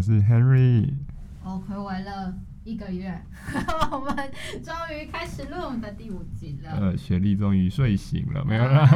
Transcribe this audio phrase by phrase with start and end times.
[0.00, 0.92] 是 Henry。
[1.42, 3.18] 哦，睽违了一个月，
[3.90, 4.14] 我们
[4.62, 6.70] 终于开始录我们的第五集了。
[6.78, 8.86] 呃，雪莉终于睡醒了，没有啦，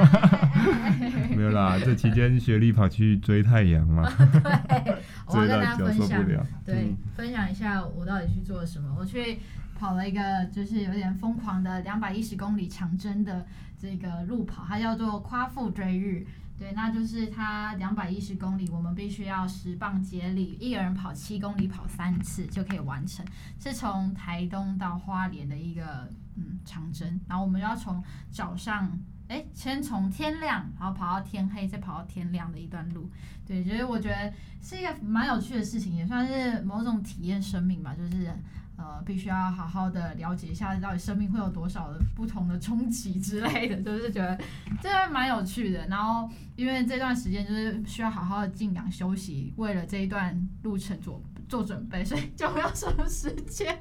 [1.34, 1.78] 没有啦。
[1.82, 4.06] 这期间雪莉跑去追太阳嘛？
[4.68, 4.96] 对，
[5.26, 6.22] 我要跟大家分享，
[6.64, 8.94] 对，嗯、分享一下我到底去做了什么。
[8.98, 9.38] 我去
[9.78, 13.46] 跑了一个就是有点疯狂的两百一十公里长征的
[13.80, 16.26] 这个路跑，它叫做夸父追日。
[16.56, 23.26] 对，那就是它两百一十公里，我们必须要十棒接力，一个人跑七公里，跑三次就可以完成。
[23.58, 28.90] 是从台东到花莲的一个嗯长征，然后我们要从早上，
[29.26, 33.10] 哎，先从天亮，然后跑到天黑，再跑到天亮的一段路。
[33.44, 38.32] 对，所以我觉得是一个蛮有趣的事情，也算是某种体验生命吧，就是。
[38.76, 44.38] 呃，必须要好好的了解一下，到底生命会有多少的不同的冲击之类的， 就是觉得
[44.82, 45.86] 这蛮有趣的。
[45.88, 53.78] 然后，因为这段时间就是需要好好的静养休息，为了这一段路程做做准备，所以就没有什么时间。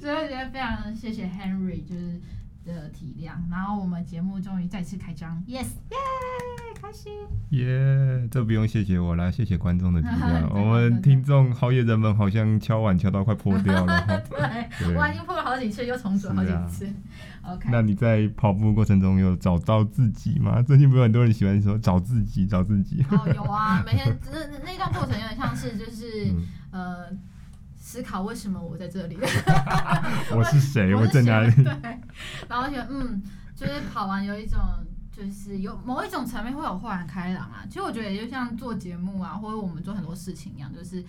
[0.00, 2.20] 所以我觉得非常谢谢 Henry，就是。
[2.64, 7.12] 的体谅，然后我们节目终于再次开张，yes，耶，yeah, 开心，
[7.50, 10.46] 耶，yeah, 这不用谢谢我啦，谢谢观众的体谅。
[10.52, 16.86] 我们听众好野人们好像敲碗敲到快破掉了， 对，对我已经破了好几次，又重组好几次。
[17.40, 20.60] 啊、OK，那你在跑步过程中有找到自己吗？
[20.66, 23.02] 最近不是很多人喜欢说找自己，找自己。
[23.10, 27.06] 哦，有啊，每天那那段过程有点像是就是、嗯、呃。
[27.76, 29.16] 思考为什么我在这里？
[30.34, 30.94] 我是谁？
[30.94, 31.50] 我在哪里？
[31.62, 31.98] 对，
[32.48, 33.22] 然后觉得嗯，
[33.54, 34.58] 就是跑完有一种，
[35.16, 37.64] 就是有某一种层面会有豁然开朗啊。
[37.68, 41.04] 其实我觉得也就像做节目啊，或者我们做很多事情一样，就是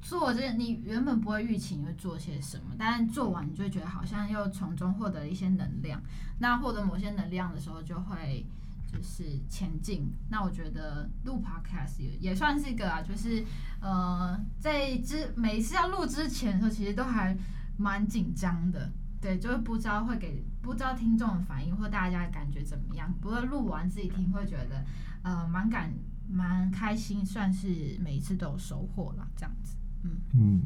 [0.00, 6.00] 做这你原本不会预期你会做些什么，但是做完你就会觉得好像又从中获得一些能量。
[6.38, 8.46] 那获得某些能量的时候，就会。
[8.90, 13.44] 就是前进，那我觉得录 podcast 也也算是一个啊，就是
[13.82, 17.36] 呃，在之每一次要录之前的时候，其实都还
[17.76, 18.90] 蛮紧张的，
[19.20, 23.12] 对，就是不知道会给不知道听众的反应或大家的感觉怎么样。
[23.20, 24.84] 不过录完自己听会觉得
[25.22, 25.92] 呃蛮感
[26.28, 30.62] 蛮开心，算是每一次都有收获了，这样子，嗯嗯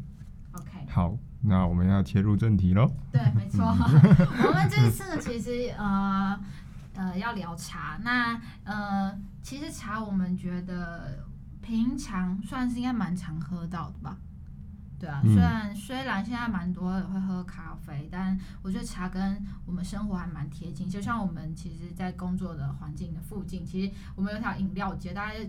[0.53, 2.89] ，OK，好，那我们要切入正题喽。
[3.11, 6.39] 对，没错， 我们这次其实呃。
[6.95, 11.25] 呃，要聊茶，那呃，其实茶我们觉得
[11.59, 14.15] 平常算是应该蛮常喝到的吧，
[15.03, 20.87] 对啊，嗯、虽然虽然现在蛮多人会喝咖啡，但我觉得茶跟我们生活还蛮贴近。
[20.89, 25.45] 就像我们其实，在工作的环境的附近，其实我们有条饮料街，大概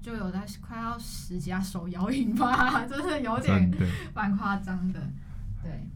[0.00, 3.70] 就有在快要十几家手摇饮吧， 真的有点
[4.14, 5.00] 蛮夸张的，
[5.62, 5.86] 对。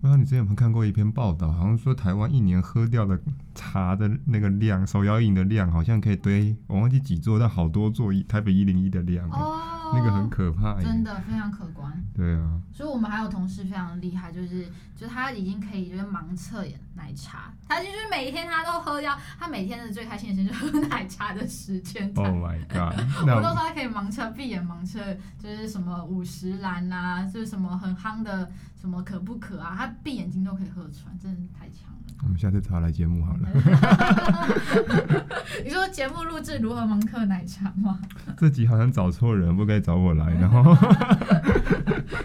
[0.00, 3.20] 不知道你之前有没有看过一篇报道，好像说台湾一年喝掉的
[3.58, 9.28] 茶的那个量，手摇饮的量，好像可以堆我忘记几座，但好多座台北一零一的量。
[9.30, 9.74] 哦。
[9.90, 11.90] 那个很可怕，真的非常可观。
[12.14, 16.62] 对啊，所以我们还有同事非常厉害，就是就是他已经可以就是盲测
[16.94, 22.12] 奶茶，他就是每一天他都喝掉，他每天的最开心的时间就是喝奶茶的时间。
[22.16, 23.00] Oh my god！
[23.22, 25.00] 我们都说他可以盲测，闭眼盲测，
[25.38, 31.98] 就是什么五十岚啊，就是什么很夯的什么可不可啊，他闭眼睛都可以喝出来，真的太强了。
[32.24, 33.47] 我们下次找他来节目好了。
[35.64, 37.98] 你说节目录制如何蒙克奶茶吗？
[38.36, 40.62] 这集好像找错人，不该找我来，然后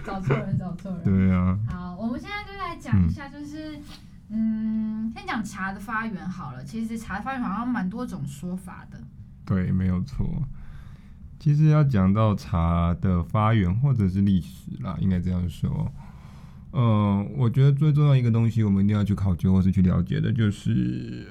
[0.06, 1.04] 找错人，找错人。
[1.04, 1.58] 对啊。
[1.70, 3.78] 好，我们现在就来讲一下，就是
[4.30, 6.64] 嗯，嗯，先讲茶的发源好了。
[6.64, 9.00] 其实茶的发源好像蛮多种说法的。
[9.46, 10.44] 对，没有错。
[11.40, 15.92] 其实要讲到茶的发源或者是历史啦，应该这样说。
[16.76, 21.28] 嗯，我觉得最重要一个东西，我们一定要去考究或是去了解的，就是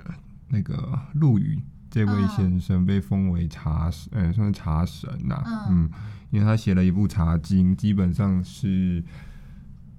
[0.48, 1.60] 那个陆羽
[1.91, 5.66] 这位先生被封为茶神，呃、欸，算是茶神呐、啊。
[5.68, 5.91] 嗯，
[6.30, 9.03] 因为他写了一部《茶经》，基本上是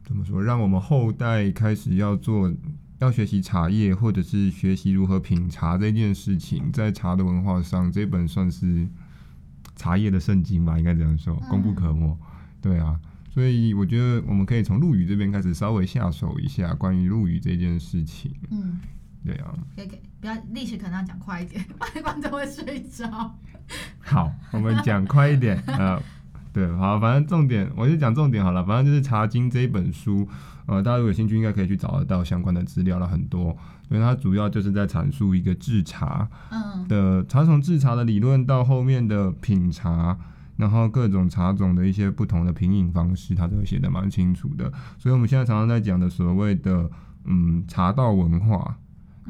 [0.06, 2.50] 怎么说，让我们后代开始要做，
[3.00, 8.88] 要学习茶叶，或者是学习如何品茶这件事情，在茶的文化上，这本算是
[9.76, 12.18] 茶叶的圣经吧，应该这样说，功不可没。
[12.62, 12.98] 对啊。
[13.34, 18.32] 所以我觉得我们可以从陆羽这边开始稍微下手一下关于陆羽这件事情。
[18.52, 18.80] 嗯，
[19.26, 19.56] 对啊。
[19.76, 23.36] 可以，可以，不要历史可能要讲快一点， 不然观众会睡着。
[24.02, 25.58] 好，我们讲快一点。
[25.66, 26.00] 呃，
[26.54, 28.64] 对，好，反正重点我就讲重点好了。
[28.64, 30.30] 反正就是《茶经》这一本书，
[30.68, 33.58] 呃，大家如果有兴趣，应该可以去找得到相关的资料了很多。
[33.90, 36.30] 因为它主要就是在阐述一个制茶
[36.88, 40.16] 的茶从制茶的理论到后面的品茶。
[40.64, 44.72] 然后各种茶种的一些不同的品饮方式，他都写的蛮清楚的。
[44.98, 46.90] 所以我们现在常常在讲的所谓的
[47.26, 48.78] 嗯茶道文化，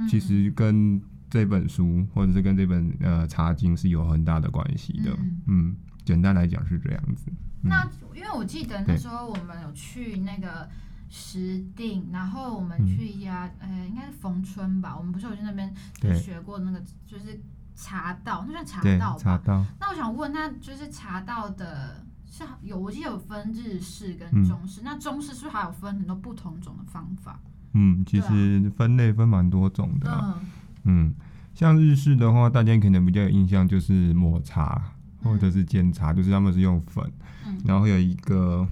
[0.08, 5.18] 其实跟这本书或者是跟这本呃茶经是有很大的关系的。
[5.48, 5.76] 嗯，
[6.06, 7.32] 简单来讲是这样子。
[7.64, 7.84] 那
[8.14, 10.70] 因为我记得那时候我们有去那个
[11.10, 14.96] 石定，然后我们去一家，呃、应该是逢春吧。
[14.96, 15.74] 我们不是有去那边
[16.14, 17.42] 学过那个，就是
[17.76, 19.20] 茶道，那算茶道吧？
[19.20, 19.66] 茶道。
[19.80, 27.40] 那我想问，那就是茶道的，是有我记得有分日式跟中式，嗯、那中式是不是还有分很多不同种的方法？
[27.74, 30.40] 嗯，其实分类分蛮多种的、啊。
[30.84, 31.16] 嗯，嗯，
[31.54, 34.92] 像日式的话，大家可能比较有印象就是抹茶
[35.24, 37.04] 或者是煎茶，嗯、就是他们是用粉，
[37.48, 38.68] 嗯、然后有一个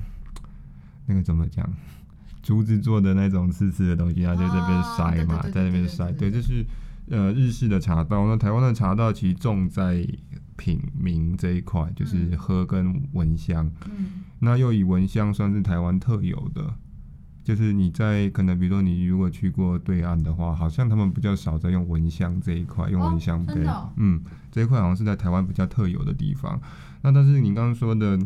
[1.08, 1.68] 那个怎么讲，
[2.44, 6.16] 竹子做的那种刺刺的东西，然后在这边筛嘛，在那边筛。
[6.16, 6.64] 对，就是
[7.12, 8.26] 呃日式的茶道。
[8.26, 10.04] 那台湾的茶道其实重在
[10.58, 13.72] 品茗这一块，就是喝跟闻香。
[13.86, 16.74] 嗯，那又以闻香算是台湾特有的。
[17.44, 24.22] 就是你在可能，比如说你如果去过对岸的话，好像他们比较少在用闻香这一块，用闻香杯，哦哦、嗯，
[24.52, 26.62] 这一块好像是在台湾比较特有的地方。
[27.02, 28.20] 那但是你刚刚说的，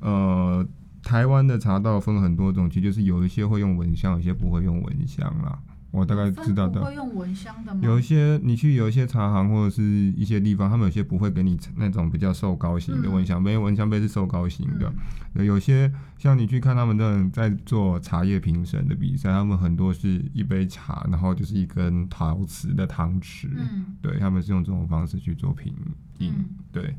[0.00, 0.66] 呃，
[1.02, 5.58] 台湾的茶道分很多种，其实就是有一些会用闻香，有些不会用闻香啦。
[5.96, 7.80] 我大概知道的，会用蚊香的吗？
[7.82, 14.92] 有一些你去有一些茶行或者是一些地方，他们有些不会给你那种比较瘦高型的蚊香杯，蚊香杯是瘦高型的。
[15.34, 25.74] 嗯、有些像你去看他们这种在做茶叶评审的比赛，他们很多是一杯茶，然后就是一根陶瓷的汤匙，嗯、对，他们是用这种方式去做品
[26.18, 26.94] 饮，嗯、对，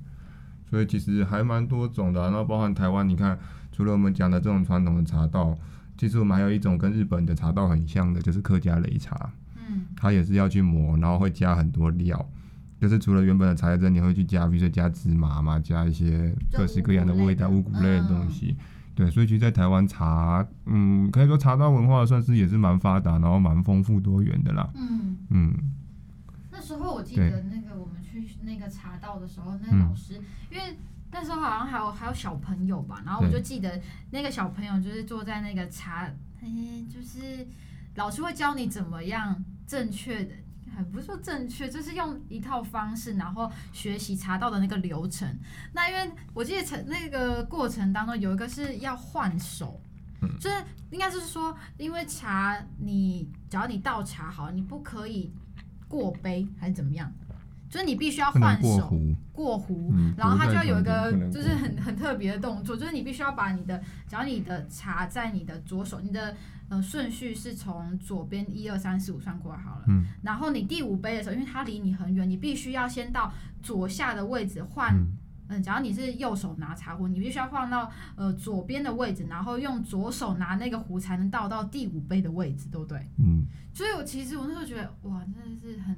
[0.70, 2.30] 所以其实还蛮多种的、啊。
[2.30, 3.38] 然后包含台湾，你看
[3.72, 5.56] 除了我们讲的这种传统的茶道。
[5.98, 9.34] 其实我们还有一种跟日本的茶道很像的，就是客家擂茶。
[9.56, 12.24] 嗯，它也是要去磨，然后会加很多料，
[12.80, 18.56] 就是除了原本的茶叶汁，你会去加，比如说加芝麻嘛，加一些各式各样的味道、五谷类的东西。
[18.58, 18.64] 嗯、
[18.96, 24.70] 对，所以其实，在台湾茶，嗯，可以说茶道文化算是也是蛮发达，然后蛮丰富多元的啦。
[24.76, 25.54] 嗯嗯。
[26.52, 30.78] 那时候我记得那个我们去那个茶道的时候，那老师、嗯、因为。
[31.20, 33.82] 那时候好像还有还有小朋友吧，然后我就记得
[34.12, 36.06] 那个小朋友就是坐在那个茶，
[36.40, 37.48] 嘿嘿，就是
[37.96, 40.36] 老师会教你怎么样正确的，
[40.76, 45.28] 还不是说正确，就是用一套方式，然后学习茶道的那个流程。
[45.74, 49.82] 那因为我记得成那个过程当中有一个是要换手，
[50.40, 50.56] 就是
[50.92, 55.34] 应该就是说，因为茶你只要你倒茶好，你不可以
[55.88, 57.12] 过杯还是怎么样？
[57.70, 58.94] 就是你必须要换手
[59.34, 63.78] 过壶，嗯、然后它就要有一个就是很很特别的动作，就是你必须要把你的，
[64.08, 66.36] 只要你的茶在你的左手，你的
[66.70, 73.32] 呃顺序是从左边一二三四五算过来好了，嗯、然后你第五杯的时候，因为它离你很远，你必须要先到
[73.62, 75.18] 左下的位置换，嗯，
[75.50, 83.08] 嗯，假如你是右手拿茶壶，你必须要放到呃左边的位置，然后用左手拿那个壶才能倒到第五杯的位置，对不对？
[83.18, 85.96] 嗯，所以我其实我那时候觉得哇，真的是很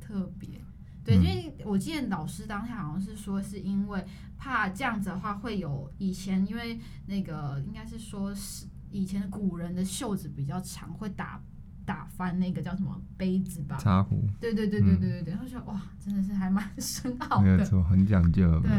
[0.00, 0.59] 特别。
[1.02, 4.04] 对，因为我记得老师当下好像是说，是因为
[4.36, 11.40] 怕这样子的话会有以前，因为那个应该是说是以前的古人的袖子比较长，会打
[11.86, 13.76] 打翻那个叫什么杯子吧？
[13.78, 14.28] 茶壶。
[14.38, 17.44] 对对对对对对对，他说哇，真的是还蛮深奥的。
[17.44, 18.60] 没有错，很讲究。
[18.60, 18.70] 对。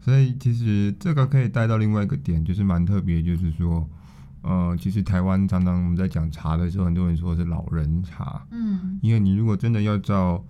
[0.00, 3.88] 所以其实这个可以带到另外一个点，就是蛮特别，就是说，
[4.42, 8.46] 呃，其实台湾常常我们在讲茶的时候，很多人说是老人茶。
[8.52, 9.00] 嗯。
[9.02, 10.44] 因为你如果真的要照。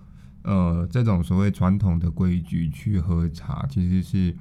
[0.47, 4.33] 呃，这种所谓传统的规矩去喝茶，其实是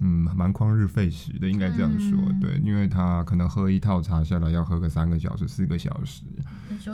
[0.00, 6.24] 嗯蛮旷日费时的，应该这样说，嗯、对，因为他可能喝一套茶下来要喝个三个小时、四个小时。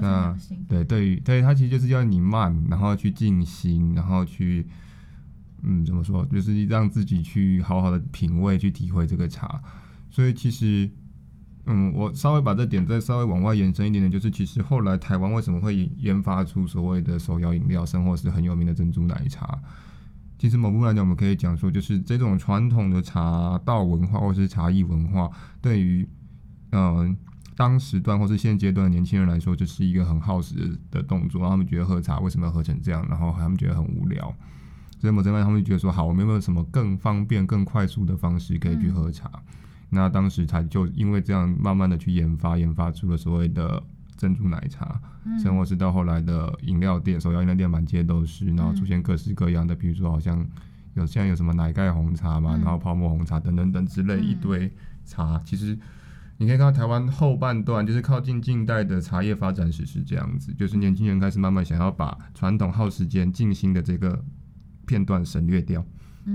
[0.00, 0.36] 那
[0.68, 4.66] 对，对于对他其实就是要你慢，然后去静心，然后去
[5.62, 9.62] 嗯怎么说，就是让自己去好好的品味、去体会这个茶。
[10.10, 10.90] 所以其实。
[11.66, 19.58] 嗯，我稍微把这点再稍微往外延伸一点点，就是其实后来台湾为什么会研发出所谓的手摇饮料，甚或是很有名的珍珠奶茶？
[20.38, 25.30] 其实某部分来讲，我们可以讲说，就是这种传统的茶道文化或是茶艺文化，
[25.62, 26.06] 对于
[26.72, 27.16] 嗯、呃、
[27.56, 31.40] 当时段或是现阶段的年轻人来说，就是一个很耗时的动作。
[31.40, 33.06] 然后他们觉得喝茶为什么要喝成这样？
[33.08, 34.34] 然后他们觉得很无聊，
[35.00, 39.30] 所以某这边他们就觉得说，好，我们有没有什么更方便、更快速的方式可以去喝茶？
[39.34, 39.42] 嗯
[39.94, 43.82] 那当时他就因为这样，慢慢的去研发，研发出了所谓的
[44.16, 45.00] 珍珠奶茶，
[45.42, 50.46] 甚或是到后来的饮料店，手摇饮料店满街都是，然后出现各式各样的，比如说好像
[50.94, 54.70] 有现在有什么奶盖红茶嘛，然后泡沫红茶等等等之类一堆
[55.04, 55.40] 茶。
[55.44, 55.78] 其实
[56.36, 64.24] 你可以看到台湾后半段，就是靠近近代的茶叶发展史是这样子，就是年轻人开始慢慢想要把传统耗时间静心的这个
[64.86, 65.84] 片段省略掉。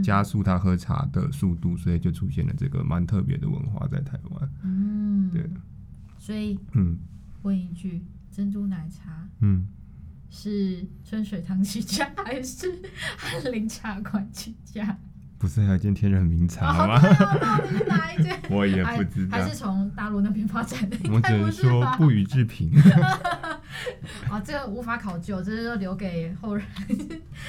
[0.03, 4.49] 加速他喝茶的速度，所以就出现了这个蛮特别的文化在台湾。
[4.63, 5.49] 嗯，对。
[6.17, 6.97] 所以，嗯，
[7.41, 9.67] 问一句，珍珠奶茶，嗯，
[10.29, 12.81] 是春水堂起家还是
[13.17, 14.97] 翰林茶馆起家？
[15.39, 16.99] 不是还有一间天人名茶吗？
[16.99, 18.37] 到底是哪一间？
[18.51, 20.97] 我也不知道，还是从大陆那边发展的？
[21.09, 22.69] 我只能说不予置评。
[24.29, 26.65] 啊， 这个无法考究，这是说留给后人，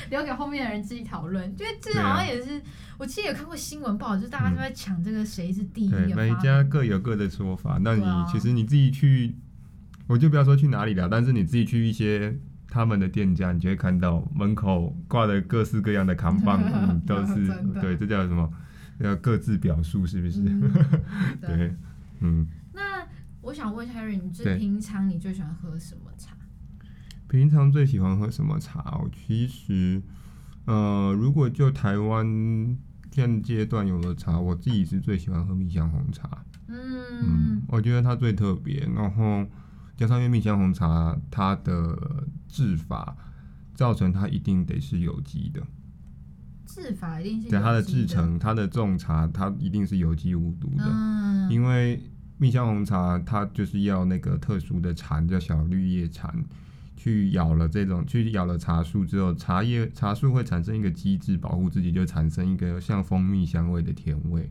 [0.08, 1.44] 留给后面的人自己讨论。
[1.58, 2.62] 因为这好像也是，啊、
[2.96, 5.90] 我记得有看过新闻报，就是大家都在抢这个谁是第一。
[5.90, 7.80] 对，每家各有各的说法。
[7.82, 9.34] 那你其实你自己去，
[10.06, 12.38] 我就不要说去哪里了，但是你自己去一些。
[12.70, 17.46] 他们的店家，你就会看到门口挂的各式各样的扛棒， 嗯，都是
[17.80, 18.48] 对，这叫什么？
[19.00, 20.40] 要各自表述，是不是？
[20.40, 20.70] 嗯、
[21.42, 21.74] 对，
[22.20, 22.46] 嗯。
[22.72, 23.04] 那
[23.40, 26.36] 我想问一下 Harry，你最平常你最喜欢喝什么茶？
[27.28, 29.00] 平常最喜欢喝什么茶？
[29.02, 30.00] 我其实，
[30.66, 32.78] 呃，如果就台湾
[33.10, 36.28] 现阶段有的茶，我自己是最喜欢喝蜜香红茶。
[36.68, 36.76] 嗯
[37.22, 39.44] 嗯，我觉得它最特别，然后。
[39.96, 41.94] 加上因为蜜香红茶，它的
[42.50, 43.16] 制法
[43.74, 45.62] 造成它一定得是有机的。
[46.66, 47.48] 制法一定是。
[47.48, 50.84] 对，它的制成，它的种茶，它一定是有机无毒的。
[50.86, 51.50] 嗯。
[51.50, 52.02] 因为
[52.38, 56.32] 蜜香红茶，它就是要那个特殊的蝉，叫小绿叶蝉，
[56.96, 64.50] 去咬了这种，去咬了茶树之后，茶叶茶树会产生一个机制保护自己，就产生一个像蜂蜜香味的甜味。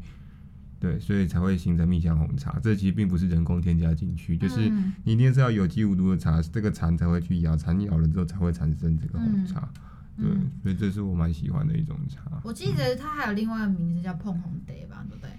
[0.79, 2.57] 对，所以才会形成蜜香红茶。
[2.63, 4.69] 这其实并不是人工添加进去，就是
[5.03, 9.69] 你一定是要有机无毒的茶，这个蚕才会去咬，蚕咬了之后才会产生这个红茶。
[10.15, 10.25] 对，
[10.63, 12.41] 所以这是我蛮喜欢的一种茶。
[12.45, 15.31] 我记得它还有另外一个名字叫碰红蝶吧，对不对？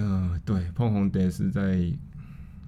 [0.00, 1.92] 呃，对，碰红蝶是在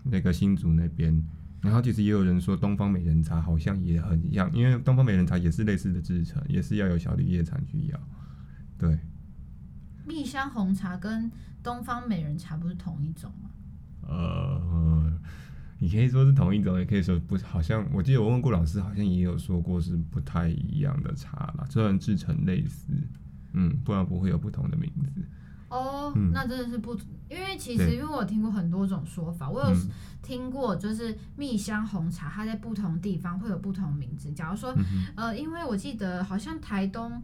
[0.03, 1.25] 那个新竹那边。
[1.61, 8.01] 然后其实也有人说东方美人茶好像也很一样，因为东方美人茶也是类似的制成，也是要有小绿叶蝉去咬。
[8.77, 8.99] 对。
[10.05, 11.31] 蜜香红茶跟
[11.63, 13.51] 东方美人茶不是同一种吗？
[14.09, 15.13] 呃，
[15.79, 22.93] 你可以说是同一种，也可以说不，好像我记得我问过老师，好像也有说过是不太一样的茶啦，虽然制成类似，
[23.53, 25.23] 嗯，不然不会有不同的名字。
[25.69, 26.95] 哦，嗯、那真的是不，
[27.31, 29.77] 因为其实因为我听过很多种说法，我有
[30.21, 34.33] 听过就是蜜香红茶，它在不同地方会有不同名字。
[34.33, 37.23] 假如说，嗯、呃，因为我记得好像台东。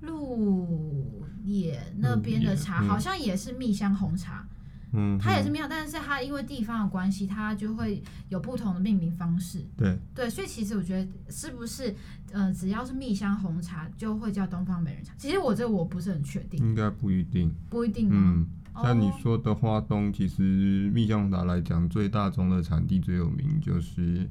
[0.00, 4.46] 鹿野那边的茶好像也是蜜香红茶，
[4.92, 9.64] 嗯，它也是蜜香，但是它因为地方的关系，它就会有不同的命名方式。
[9.76, 11.94] 对对，所以其实我觉得是不是，
[12.32, 15.12] 呃，只要是蜜香红茶就会叫东方美人茶？
[15.18, 18.08] 其实我这我不是很确定，应该不一定，不一定。
[18.10, 18.46] 嗯，
[18.82, 24.28] 像你说的花东，其实蜜香红茶来讲，最大宗的产地最有名就是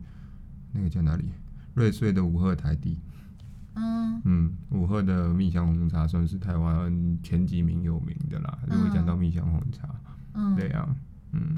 [0.74, 1.26] 那个叫哪里？
[1.76, 2.98] 瑞穗的五鹤台地。
[3.80, 4.22] 嗯。
[4.26, 8.60] 嗯，五鹤的蜜香红茶算是台湾前几名有名的啦。
[8.68, 9.88] 如果讲到蜜香红茶，
[10.34, 10.88] 嗯，对啊，
[11.32, 11.58] 嗯，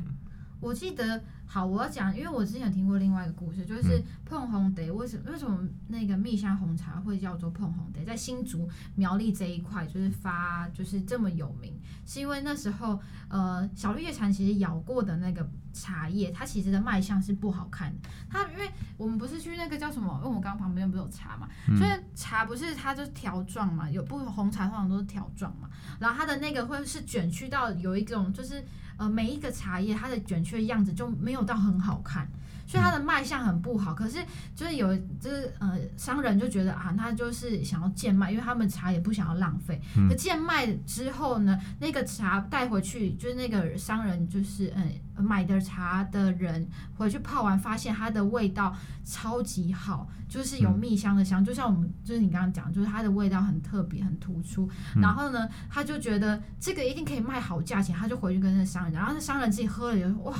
[0.59, 1.21] 我记得，
[1.53, 15.45] 好，我要讲，因为我之前有听过另外一个故事，就是碰红得为什么为什么那个蜜香红茶会叫做碰红得，在新竹苗栗这一块就是发就是这么有名，是因为那时候呃小绿叶蝉其实咬过的那个。
[15.73, 20.15] 茶叶它其实的卖相是不好看的，它因为我们不是去那个叫什么？
[20.17, 28.61] 因为我们刚刚旁边不是有茶嘛，嗯、所以茶不是它就是条状嘛，有不同红茶通常都是条状嘛，然后它的那个会是卷曲到有一种就是
[28.97, 32.27] 呃每一个茶叶它的卷曲的样子就没有到很好看。
[32.67, 34.19] 所以它的卖相很不好，可是
[34.55, 39.81] 就是有就是呃商人就觉得啊，他就是想要贱卖，因为他们茶也不想要浪费。
[39.97, 54.69] 嗯、可贱卖之后呢，那个茶带回去，就是那个商人就是嗯、呃、买的茶的人回去泡完，发现它的味道超级好，就是有蜜香的香，嗯、就像我们就是你刚刚讲，就是它的味道很特别很突出。
[54.95, 60.33] 嗯、然后呢，他就觉得这个一定可以卖好价钱，他就回去跟那商人，然后那商人自己喝了以后，哇！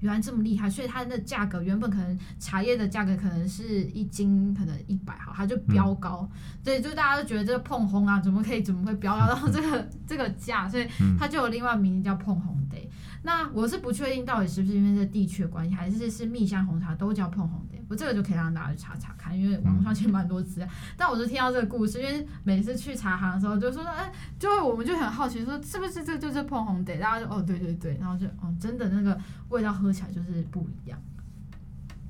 [0.00, 6.28] 原来这么厉害，所以它的价格原本可能茶叶的价格可能是一斤可能一百哈，它就飙高，
[6.62, 9.34] 所以、嗯、就大家都觉得这个碰红啊，怎么可以怎么会飙高？
[9.34, 10.86] 到这个这个价，所以
[11.18, 12.76] 它就有另外名字叫碰红茶。
[13.22, 17.76] 那我是不确定到底是不是因为这地区的关系，还是是蜜香红茶都叫碰红茶。
[17.88, 20.68] 我这个就可以让大家去查查看，因为网上其实蛮多资料。
[20.96, 26.92] 但我就听到这个故事，因为每次去茶行的时候，就说哎，就会我们就很好奇，说是不是这就是碰红茶？
[26.94, 30.98] 大家就哦对对对，然后就哦真的那个味道喝起来就是不一样。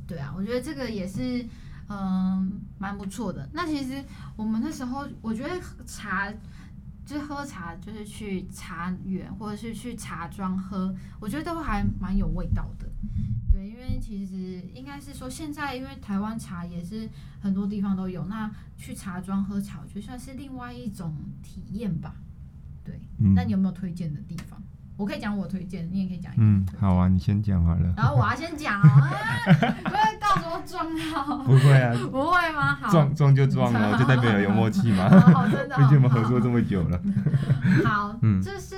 [0.07, 1.47] 对啊，我觉得这个也是
[1.89, 3.49] 嗯蛮不错的。
[3.53, 4.03] 那其实
[4.37, 5.55] 我们那时候，我觉得
[5.87, 6.33] 茶。
[7.09, 12.87] 就是喝茶，就是去茶园或者是去茶庄喝，我觉得都还蛮有味道的。
[13.51, 17.09] 对，因为其实应该是说，现在因为台湾茶也是
[17.41, 22.15] 很多地方都有，那去茶庄喝茶，我觉得算是另外一种体验吧。
[22.85, 24.63] 对，嗯、那你有没有推荐的地方？
[24.99, 26.33] 我可以讲我推荐，你也可以讲。
[26.37, 27.95] 嗯，好啊，你先讲好了。
[27.97, 28.89] 然后我要先讲哦，
[29.85, 31.37] 不会到时候撞到。
[31.45, 31.95] 不会啊。
[32.11, 32.75] 不会吗？
[32.75, 32.91] 好。
[32.91, 35.09] 撞撞就撞了，就代表有默契嘛。
[35.49, 35.77] 真的。
[35.77, 37.01] 毕竟我们合作这么久了。
[37.85, 38.77] 好，这是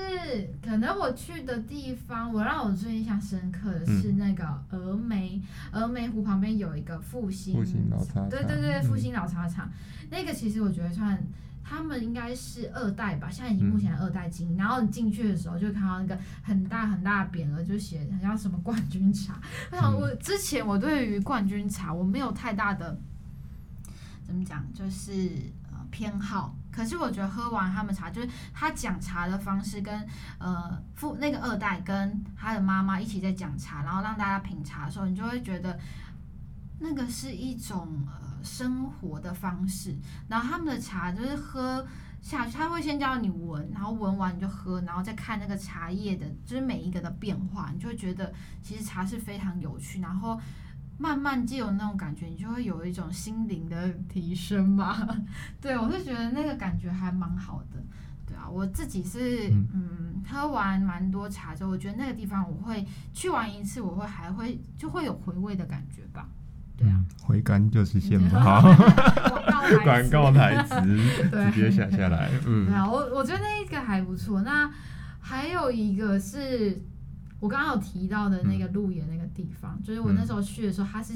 [0.62, 5.40] 可能我去的地方，我让我最印象深刻的是那个峨眉，
[5.72, 7.54] 峨眉湖旁边有一个复兴。
[7.54, 8.28] 复兴老茶厂。
[8.28, 9.70] 对对对，复兴老茶厂，
[10.10, 11.18] 那个其实我觉得算。
[11.62, 14.56] 他们应该是二代吧，现在已经目前二代经营。
[14.56, 19.40] 嗯、然后你进去的时候，就看到那个很大很大的匾额，就写好像什么冠军茶。
[19.70, 22.98] 我想我之前我对于冠军茶我没有太大的
[24.24, 25.30] 怎么讲，就是
[25.70, 26.56] 呃偏好。
[26.72, 30.06] 可是我觉得喝完他们茶，就是他讲茶的方式跟
[30.38, 35.78] 呃父那个二代跟他的妈妈一起在讲茶，然后让大家品茶的时候，你就会觉得
[36.80, 37.86] 那个是一种。
[38.06, 39.96] 呃生活的方式，
[40.28, 41.86] 然后他们的茶就是喝
[42.20, 48.32] 下去，他会先教你闻，然后闻完你就喝，然后再看那个茶叶的，就是每一个的变化，你就会觉得
[48.62, 50.38] 其实茶是非常有趣，然后
[50.98, 55.08] 慢慢就有那种感觉，你就会有一种心灵的提升嘛。
[55.60, 57.82] 对，我是觉得那个感觉还蛮好的。
[58.26, 66.28] 对啊，我自己是嗯，喝完蛮多茶之后，我觉得那个地方我会去完一次，我会还会就会有回味的感觉吧。
[66.80, 68.62] 嗯，回甘就是羡慕好，
[69.84, 70.74] 广告台词。
[71.52, 72.30] 直接写下来。
[72.46, 74.42] 嗯，对啊，我我觉得那一个还不错。
[74.42, 74.70] 那
[75.20, 76.80] 还有一个是
[77.38, 81.14] 我刚刚有提到的那个路野那个地方，嗯、就是我那时候去的时候，他是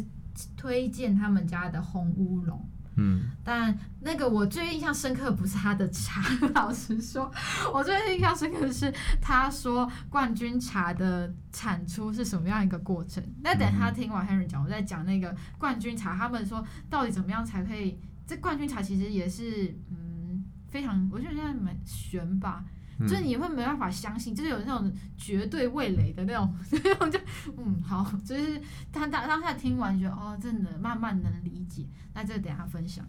[0.57, 2.65] 推荐他们家的红乌龙。
[2.97, 6.23] 嗯，但那个我最印象深刻不是他的茶，
[6.55, 7.31] 老实说，
[7.73, 13.23] 我最印象深刻的是他说冠军茶的产出是什么样一个过程。
[13.43, 17.99] 那等他听完 Henry 讲，我在讲那个冠军茶，他们说到底怎么样才可以？
[18.27, 22.65] 这冠军茶其实也是嗯非常，我觉得现在蛮悬吧。
[23.01, 26.55] 就是你会没办法相信，就是有那种绝对味蕾的那种，
[26.85, 27.19] 那种就
[27.59, 28.61] 嗯好，就是
[28.93, 31.85] 他当当下听完觉得哦，真的慢慢能理解。
[32.15, 33.05] 那这个等下分享。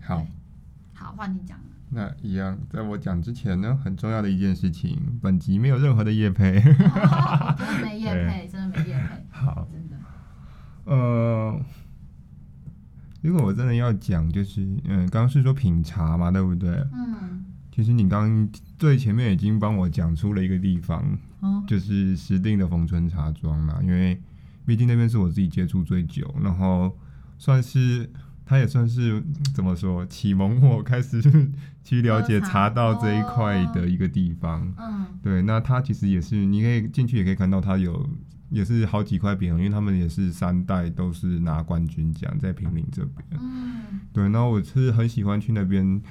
[0.00, 0.26] 好，
[0.94, 1.58] 好换你讲。
[1.94, 9.26] 那一样，在我讲之前呢，很重要的一件事情，本集没有任何的业配， 哦、真的没业配，真的没业配。
[9.30, 9.96] 好，真的。
[10.84, 11.60] 呃，
[13.20, 16.70] 如果我真的要讲，就是嗯，刚刚是说品茶嘛，对不对？
[16.92, 17.44] 嗯。
[17.74, 21.02] 其实你刚刚最前面已经帮我讲出了一个地方，
[21.40, 23.80] 哦、就是石碇的逢春茶庄啦。
[23.82, 24.20] 因为
[24.66, 26.94] 毕竟那边是我自己接触最久，然后
[27.38, 28.10] 算是
[28.44, 31.22] 它也算是怎么说启蒙我开始
[31.82, 34.70] 去了解茶道这一块的一个地方。
[34.78, 38.06] 嗯，对，那它其实也是你可以进去也可以看到它有
[38.50, 43.40] 也是好几块匾额，因为他们也是三代都是拿冠军奖在平陵这边。
[43.40, 46.02] 嗯，对，那我是很喜欢去那边。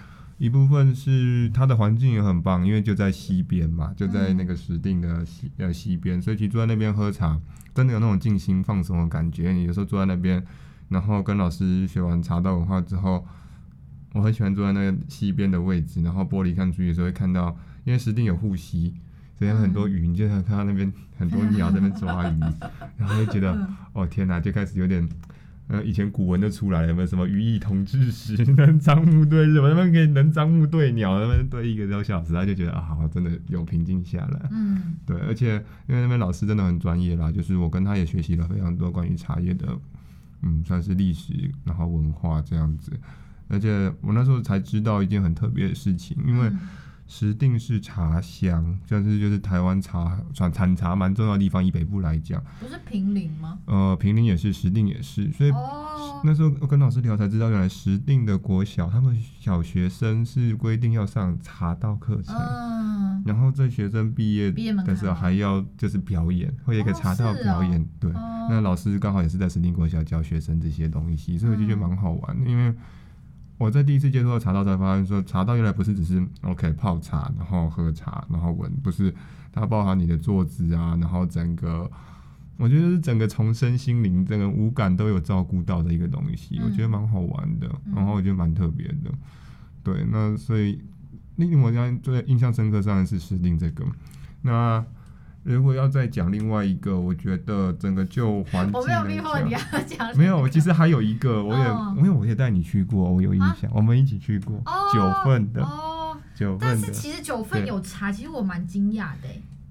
[0.42, 7.40] 一部分是它的环境也很棒，因为就在西边嘛，就在那个石定的西呃西边，所以其实坐在那边喝茶，
[7.76, 9.52] 真的有那种静心放松的感觉。
[9.52, 10.44] 你有时候坐在那边，
[10.90, 13.24] 然后跟老师学完茶道文化之后，
[14.14, 18.96] 我很喜欢坐在那个西边的位置，然后玻璃看出去的时候会看到，因为石定有护溪，
[19.38, 22.40] 所以有很多鱼，你就看到那边很多鸟在那边抓鱼，
[22.98, 25.08] 然后就觉得哦天哪，就开始有点。
[25.68, 29.58] 呃，以前古文都出来了，有没有什么“鱼翼同志时，能张目对日”？
[29.62, 34.50] 我他妈可以能张目对鸟，他们对一个多小时，他就觉得啊，好，真的有平静下来。
[34.52, 35.56] 嗯，对，而且
[35.88, 39.68] 因为那边老师真的很专业啦，就是我跟他也学习了非常多关于茶叶的，
[40.42, 42.92] 嗯，算是历史，然后文化这样子。
[43.48, 46.48] 而且我那时候才知道一件很特别的事情，因为。
[46.50, 46.60] 嗯
[47.12, 51.62] 石定是茶乡，但是就是台湾茶产产茶蛮重要的地方。
[51.64, 53.60] 以北部来讲，不是平陵吗？
[53.66, 55.30] 呃，平陵也是，石定也是。
[55.34, 62.34] 所以、哦、那时候我跟老师聊才知道，原来石定的国小，他们小学生是规定要上茶道课程。
[62.34, 67.78] 嗯、然后在学生毕业的时候还要就是表演，会有一个茶道表演。
[67.78, 72.74] 哦哦、对，哦、那老师刚好也是在石定国小教学生这些东西，所以我就觉得蛮好玩的，嗯、因为。
[73.62, 79.14] 我在第一次接触到茶道，才发现说茶道原来不是只是 OK 泡茶，然后喝茶，然后闻，不是
[79.52, 81.90] 它包含你的坐姿啊，然后整个，
[82.58, 89.12] 我觉得是整个从身心灵、整个五感都有照顾到的一个东西，嗯、我觉得蛮好玩的，然后我觉得蛮特别的，
[89.84, 90.82] 对，那所以
[91.36, 93.86] 令我印最印象深刻当然是石碇这个，
[94.42, 94.84] 那。
[95.44, 101.66] 如果要再讲另外一个，我觉得整个就环境来讲，没有，其实还有一个，我也，
[101.98, 104.62] 因为我也带你去过，我有印象，我们一起去过
[104.94, 105.68] 九份的，
[106.36, 106.78] 九份的。
[106.78, 109.28] 但是其实九份有茶，其实我蛮惊讶的。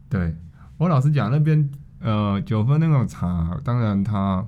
[0.09, 0.35] 对，
[0.77, 4.45] 我老实讲，那边呃九份那种茶，当然它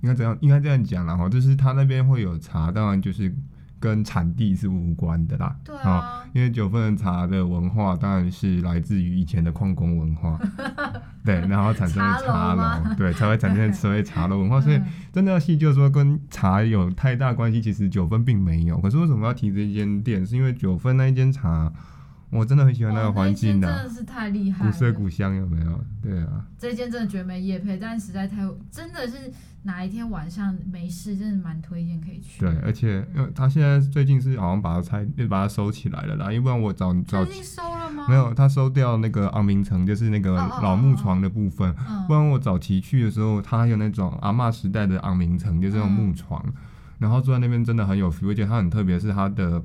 [0.00, 3.32] 应该怎样，应该这样讲啦哈，就是它那边会有茶，当然就是
[3.78, 5.56] 跟产地是无关的啦。
[5.64, 10.38] 对啊，哦、因为九份茶的文化当然是来自于以前的矿工文化，
[11.24, 14.60] 对，然后产生了茶楼，对，才会产生 所谓茶楼文化。
[14.60, 14.80] 所以
[15.12, 18.80] 真的要细究说跟茶有太大关系，其实九份并没有。
[18.80, 20.24] 可是为什么要提这间店？
[20.24, 21.72] 是因为九份那一间茶。
[22.30, 25.84] 我真的很喜欢那个环境的，真的是太厉害，古色古香有没有？
[26.02, 28.38] 对啊，这间真的绝没夜配，但实在太
[28.70, 29.32] 真的是
[29.62, 32.40] 哪一天晚上没事，真的蛮推荐可以去。
[32.40, 36.26] 对，而且因为他现在最近是好像把它拆，又把它收起来了啦。
[36.26, 38.06] 因为不然我早早最近收了吗？
[38.08, 41.70] 没有，他收掉那个昂明城，就是那个老木床的部分。
[41.70, 46.52] 哦哦哦，不然我早期去的时候，他还有那种阿嬷时代的昂明城，就是那种木床，嗯、
[46.98, 49.62] 然后坐在那边真的很有 feel，而且它很特别，是它的。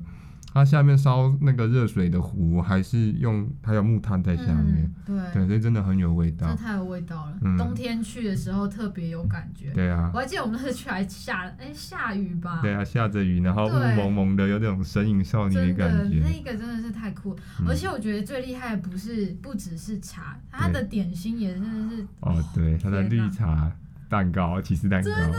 [0.52, 7.38] 它下面烧那个热水的壶，还是用它有木炭在下面，嗯、对对，所以真的很有味道，这太有味道了。
[7.42, 9.70] 嗯、冬天去的时候特别有感觉。
[9.70, 12.60] 对啊，我还记得我们那次去还下，哎、欸，下雨吧？
[12.62, 16.20] 对啊，下着雨，然后雾蒙蒙的，有那种神隐少女的感觉。
[16.20, 22.06] 那个真的是太酷，嗯、而且我觉得最厉害的不是不只是茶，它的点心也真的是。
[22.20, 23.70] 哦，对，它的绿茶
[24.08, 25.10] 蛋糕，起司蛋糕。
[25.10, 25.38] 真的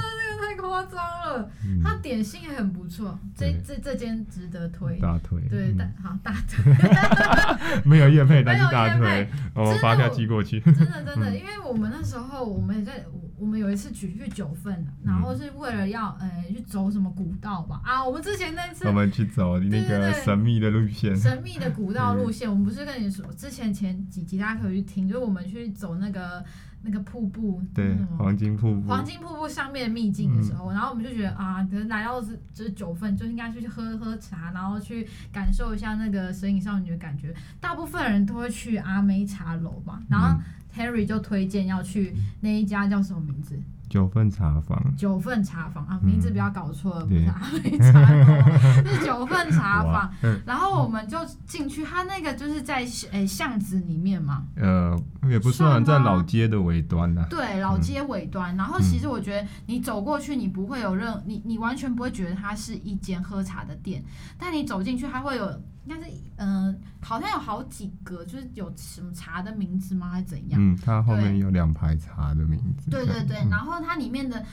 [0.57, 1.49] 夸张了，
[1.83, 13.03] 它点心也很不错，这这这间值得推，大推，对大好 大推，没有叶配，但是大推，我发票寄过去，真的真的，因为我们那时候我们也在，
[13.37, 26.43] 我们有一次去去九份，然后是为了要呃去走什么古道吧，啊，我们之前那次我们去走那个神秘的路线，神秘的古道路线，我们不是跟你说，之前前几集大家可以去听，就是我们去走那个。
[26.83, 37.33] 那个瀑布，对，黄金瀑布，黄金瀑布上面的秘境的时候，嗯、然后我们就觉得啊，可能来到是就是九份，就应该去喝喝茶，然后去感受一下那个神隐少女的感觉。
[37.59, 40.39] 大部分人都会去阿妹茶楼嘛，然后
[40.75, 43.59] Harry 就推荐要去那一家叫什么名字？
[43.89, 50.09] 九份茶坊，九份茶坊啊，名字不要搞错了，不是阿妹茶坊， 是九份茶坊。
[50.45, 54.45] 然后我们就进去，它那个就是在诶巷子里面嘛。
[54.55, 54.97] 呃，
[55.29, 57.27] 也不算在老街的尾端呐。
[57.29, 58.55] 对，老街尾端。
[58.55, 64.01] 然后其实我觉得你走过去，你不会有任你你完全不会觉得它是一间喝茶的店，
[64.37, 65.61] 但你走进去，它会有。
[65.85, 70.09] 应该是嗯、呃，好像有好几个，就是有什么茶的名字吗？
[70.09, 70.59] 还是怎样？
[70.61, 72.89] 嗯，它后面有两排茶的名字。
[72.89, 74.45] 对对对，然后它里面的。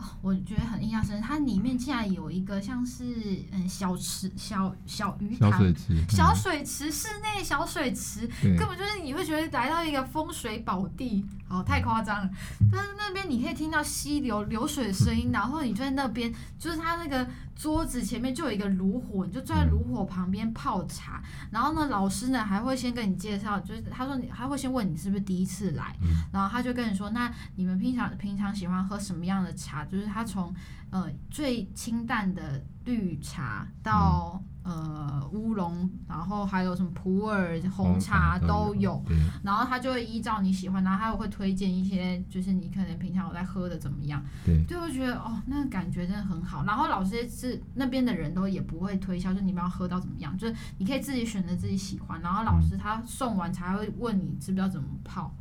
[0.00, 3.04] 哦，我觉得很印象深刻，它里面竟然有一个像是
[3.50, 8.24] 嗯小池、小小鱼塘、小水池、嗯、小水池、室内小水池，
[8.56, 12.30] 根本就是你会觉得来到一个风水宝地，哦，太夸张了。
[12.70, 21.20] 但是那边你可以听到溪流流水的声音， 然后你就在那边，就是它那个桌子前面就有一个炉火，你就坐在炉火旁边泡茶。
[21.24, 29.84] 嗯、然后呢，老师呢还会先跟你介绍，就是他说你，他会先问你是不是第一次来，嗯、然后他就跟你说，那你们平常平常喜欢喝什么样的茶？
[29.84, 30.54] 就是他从
[30.90, 39.02] 呃最清淡的绿茶到、嗯、呃乌龙，然后还有什么普洱红茶都有，
[39.42, 46.64] 然后他就会依照你喜欢，然后他会推荐一些就是你可能平常有在喝的怎么样，对，就会觉得哦那个感觉真的很好。
[46.64, 52.20] 然后老师是那边的人都也不会推销，就你们要喝到怎么样，就是你可以自己选择自己喜欢。
[52.22, 55.34] 然后老师他送完茶会问你知不知道怎么泡。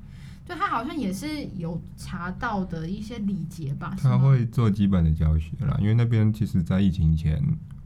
[0.48, 3.94] 对，他好像也是有查到的一些礼节吧。
[4.02, 7.42] 他会做基本的教学啦，因为那边其实，在疫情前，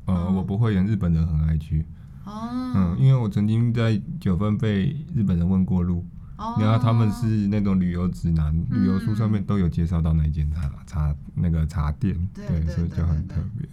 [0.05, 1.85] 呃，哦、我不会演日本人很爱去。
[2.23, 2.49] 哦。
[2.75, 6.05] 嗯，因为我曾经在九份被日本人问过路，
[6.37, 13.67] 哦、然后他们是那种旅游指南、嗯、旅游书上面都有介绍到那间茶茶那个茶店，对，所以就很特别。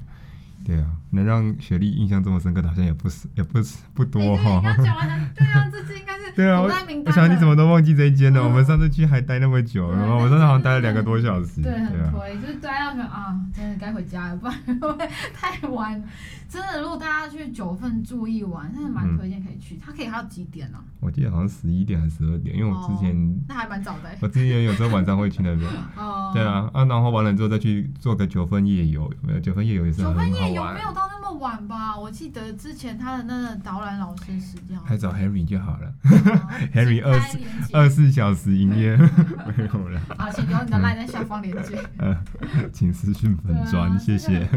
[0.64, 4.60] 对啊，能让雪莉印象这么深刻的，好像也不是，也不是不多哈。
[4.76, 6.70] 对，对啊，这次应该是对啊，我
[7.04, 8.40] 我想你怎么都忘记这一间了。
[8.44, 11.60] 我们上次去还待那么久，然后我上次好像待了两个多小时。
[11.60, 16.00] 对，很推，就是待到啊，真的该回家了，不然会 太晚。
[16.48, 19.80] 真的，如果大家去九份住一晚，真的蛮推荐可以去。
[19.84, 20.78] 它可以还有几点呢？
[21.00, 24.08] 我记得好像十一点还是十二点，因为我之前那还蛮早的。
[24.20, 25.68] 我之前有时候晚上会去那边。
[25.96, 26.30] 哦。
[26.32, 29.40] 对啊，啊，然后完了之后再去做个九份夜游，有没有？
[29.40, 30.02] 九份夜游也是。
[30.02, 31.98] 九份夜游没有到那么晚吧？
[31.98, 34.82] 我记得之前他的那个导览老师是这样。
[34.86, 35.92] 还找 Henry 就好了
[36.74, 37.38] Henry 二十
[37.72, 38.96] 二十四小时营业，
[39.56, 40.00] 没有了。
[40.16, 41.78] 好，请留你的赖在下方连接。
[41.98, 42.16] 嗯，
[42.72, 44.48] 请私讯粉砖，谢谢。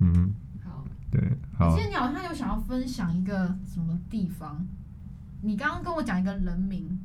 [0.00, 0.32] 嗯。
[0.64, 1.20] 好对，
[1.56, 1.76] 好。
[1.76, 4.66] 其实你好像有想要分享一个什么地方？
[5.42, 6.98] 你刚刚跟我讲一个人名。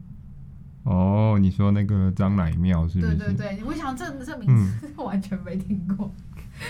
[0.84, 3.16] 哦，你说那个张乃庙是不是？
[3.16, 6.14] 对对对，我想这这名字完全没听过，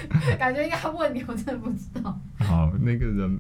[0.10, 2.18] 嗯、感觉应该问你，我真的不知道。
[2.40, 3.38] 好，那个人，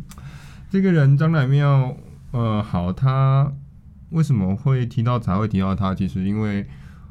[0.70, 1.96] 这个人张乃庙，
[2.32, 3.50] 呃，好，他
[4.10, 5.94] 为什么会提到才会提到它？
[5.96, 6.68] 其实因为。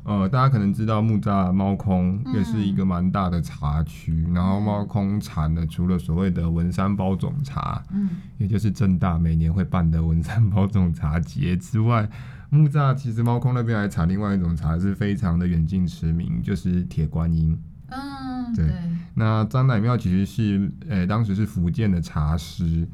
[0.07, 12.07] 呃，大家可能知道木栅猫空也是一个蛮大的茶区，嗯、然后猫空产的除了所谓的文山包种茶，嗯，也就是正大每年会办的文山包种茶节之外，
[12.51, 17.59] 木栅其实猫空那边还产另外一种茶是非常的远近驰名，就是铁观音。
[17.89, 18.67] 嗯，对。
[18.67, 18.75] 对
[19.15, 22.87] 那张乃庙其实是，呃、欸，当时是福建的茶师。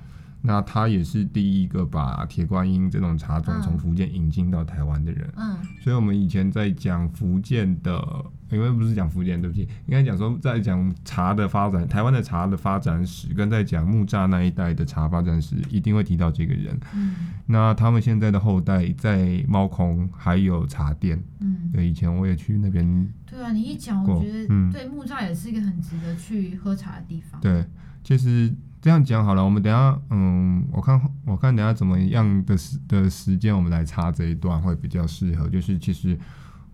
[0.42, 5.30] 那他也是第一个把铁观音这种茶种从福建引进到台湾的人。
[5.36, 8.02] 嗯，所以我们以前在讲福建的，
[8.50, 16.80] 因为不是讲福建，对不起，应该讲说在讲茶的发展，台湾的茶的发展史，跟在讲木栅那一带的茶发展史，一定会提到这个人。
[16.94, 21.22] 嗯，那他们现在的后代在猫空还有茶店。
[21.40, 23.06] 嗯，对，以前我也去那边。
[23.26, 27.38] 对啊，你一讲，我觉得对木栅也是一个很值得去喝茶的地方。
[27.42, 27.62] 对，
[28.02, 28.50] 其实。
[28.80, 35.46] 这样讲好了，我们等下，嗯，我看我看等下怎么样的时的时间，我们来查这一段会比较适合。
[35.48, 36.18] 就是其实，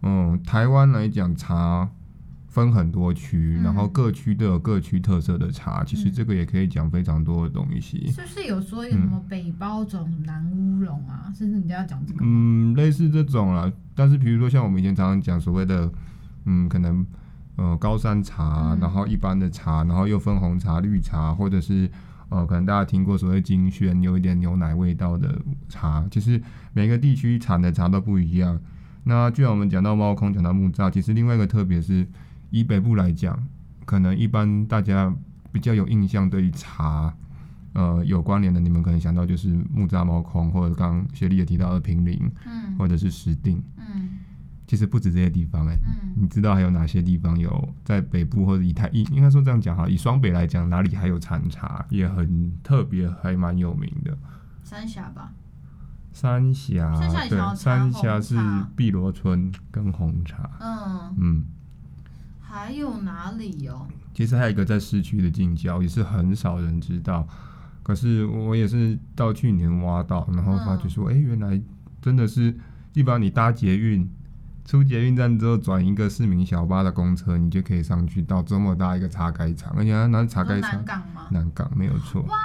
[0.03, 1.89] 嗯，台湾来讲茶
[2.47, 5.83] 分很多区，嗯、然后各区都有各区特色的茶。
[5.83, 8.09] 其实这个也可以讲非常多的东西。
[8.13, 11.33] 是不是有说有什么北包种、嗯、南乌龙啊？
[11.37, 12.21] 甚至你都要讲这个？
[12.23, 13.73] 嗯，类似这种啦。
[13.97, 15.91] 但是比如说像我们以前常常讲所谓的，
[16.45, 17.05] 嗯，可能。
[17.57, 21.91] 呃，高山茶，然后一般的茶，然后又分红茶、绿茶，或者是
[22.29, 26.07] 呃，可能大家听过所谓金萱，有一点牛奶味道的茶。
[26.11, 26.41] 其实
[26.75, 28.61] 每个地区产的茶都不一样。
[29.05, 32.07] 那既然我们讲到猫空，讲到木栅，其实另外一个特别是，
[32.51, 33.43] 以北部来讲，
[33.87, 35.15] 可能一般大家
[35.51, 37.15] 比较有印象对于茶，
[37.73, 44.06] 呃，有关联的，你们可能想到就是木栅猫空，或者刚刚雪莉也提到的平林，嗯，或者是石碇，嗯。
[44.67, 54.19] 其实不止这些地方哎、欸，嗯、你知道还有哪些地方有在北部或者以台以应该说这样讲哈，以双北来讲，哪里还有产茶也很特别，还蛮有名的。
[54.65, 55.33] 三峡吧。
[56.13, 56.93] 三峡
[57.29, 58.37] 对，三峡是
[58.75, 60.51] 碧螺春跟红茶。
[60.61, 61.45] 嗯嗯。
[62.41, 63.87] 还有哪里哟？
[64.15, 67.29] 其实还有一个在市区的近郊，也是很少人知道。
[67.83, 71.63] 可是我也是到去年挖到，然后发觉说，哎、嗯欸，原来
[72.01, 72.51] 真的是，
[72.93, 74.11] 基本上你搭捷运。
[74.67, 81.29] 出捷运站之后，转一个市民小巴的公车，你就可以上去到这么大一个茶改厂，而且它那茶改厂，南港吗？
[81.31, 82.21] 南港没有错。
[82.23, 82.37] 哇，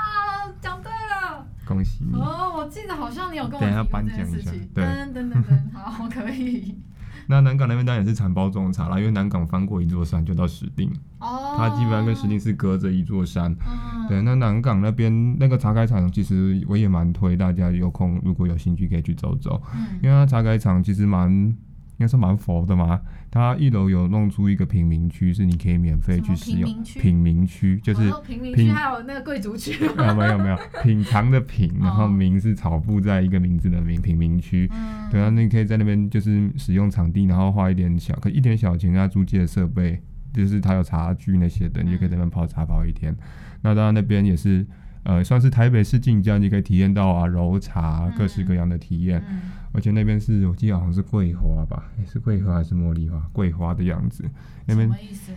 [0.62, 2.14] 讲对了，恭喜你！
[2.20, 4.70] 哦，我记得好像你有跟我提过这件事情。
[4.72, 6.78] 对，等等等等， 好，可以。
[7.26, 10.88] 那南港那边当然也是产包种茶啦，因为南港翻过一座山就到石碇。
[11.20, 11.56] 哦。
[11.58, 13.52] 它基本上跟石碇是隔着一座山。
[13.52, 14.08] 嗯。
[14.08, 19.60] 对，那南港那边那个茶改场，其实我也蛮推大家有空如果有兴趣可以去走走。
[19.74, 20.00] 嗯。
[20.04, 21.58] 因为它茶改场其实蛮。
[22.02, 26.84] 应该是蛮佛的嘛，它一楼有弄出一个平民区，是你可以免费去使用。
[26.84, 29.78] 品茗区就是品茗区，还有那个贵族区。
[29.96, 34.68] 没有没有没有，品尝的品，然后名是草布在一个名字的名，品茗区。
[34.74, 40.02] 嗯、对啊，那你可以在那边就是使用场地，然后花一点小，可一点小钱啊，租借设备，
[40.34, 43.12] 就是它有茶具那些的，你就可以在那边泡茶泡一天。
[43.12, 43.18] 嗯、
[43.62, 44.66] 那当然那边也是。
[45.04, 49.24] 呃，算是台北市近郊，你可以体验到啊，揉茶各式各样的体验。
[49.30, 53.22] 嗯、而且那边是我记得好像是桂花吧，欸、是桂花还是茉莉花？
[53.34, 54.24] 桂花的样子。
[54.66, 54.90] 那边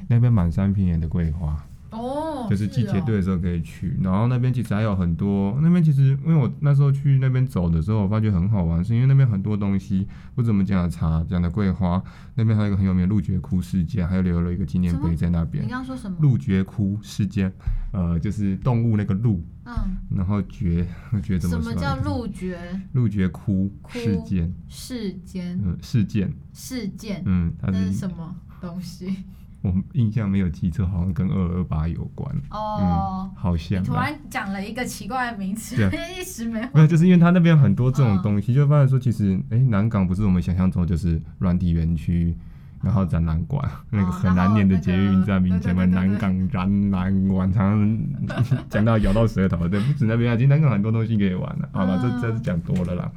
[0.09, 1.65] 那边满山遍野的桂花。
[1.91, 12.03] 哦，就是季节对的时候可以去，哦、然后那边其实还有很多，那边其实因为我那时候去那边走的时候，我发觉很好玩，是因为那边很多东西，不怎么讲的茶，讲的桂花，
[12.35, 15.65] 那边还有一个很有名的鹿角窟事件，还有留了一个纪念碑在那边。
[15.65, 16.17] 你刚刚说什么？
[16.21, 17.53] 鹿角窟事件，
[17.93, 19.75] 呃，就是动物那个鹿，嗯，
[20.17, 20.85] 然后角，
[21.23, 21.63] 角怎么说？
[21.63, 22.57] 什么叫鹿角？
[22.93, 24.53] 鹿角窟事件。
[24.69, 25.61] 事件。
[25.65, 26.33] 嗯，事件。
[26.53, 27.23] 事件。
[27.27, 29.25] 嗯，它是什么东西？
[29.65, 32.31] 我印象没有记错，好像跟二二八有关。
[32.51, 33.83] 哦，嗯，好像。
[33.83, 36.61] 突然讲了一个奇怪的名词，对 一时没。
[36.75, 42.37] 没有，就是因为他那边很多这种东西，哦、就发现说，其实，哎、欸，南港不是我们想象中就是软体园区，
[42.83, 47.99] 然后展览馆，哦、那个很难念的捷运站名前面，南港展览馆，常
[48.29, 49.67] 常讲到咬到舌头。
[49.67, 51.67] 对，不止那边啊，其实南港很多东西可以玩的。
[51.73, 53.11] 好了，这这是讲多了啦。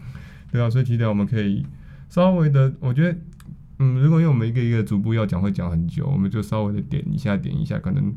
[0.50, 1.66] 对啊，所以其实我们可以
[2.08, 3.20] 稍微的，我觉得。
[3.80, 8.14] 嗯，如果因为我们一个一个逐步要讲，会讲很久，我们就稍微的点一下，点一下，可能，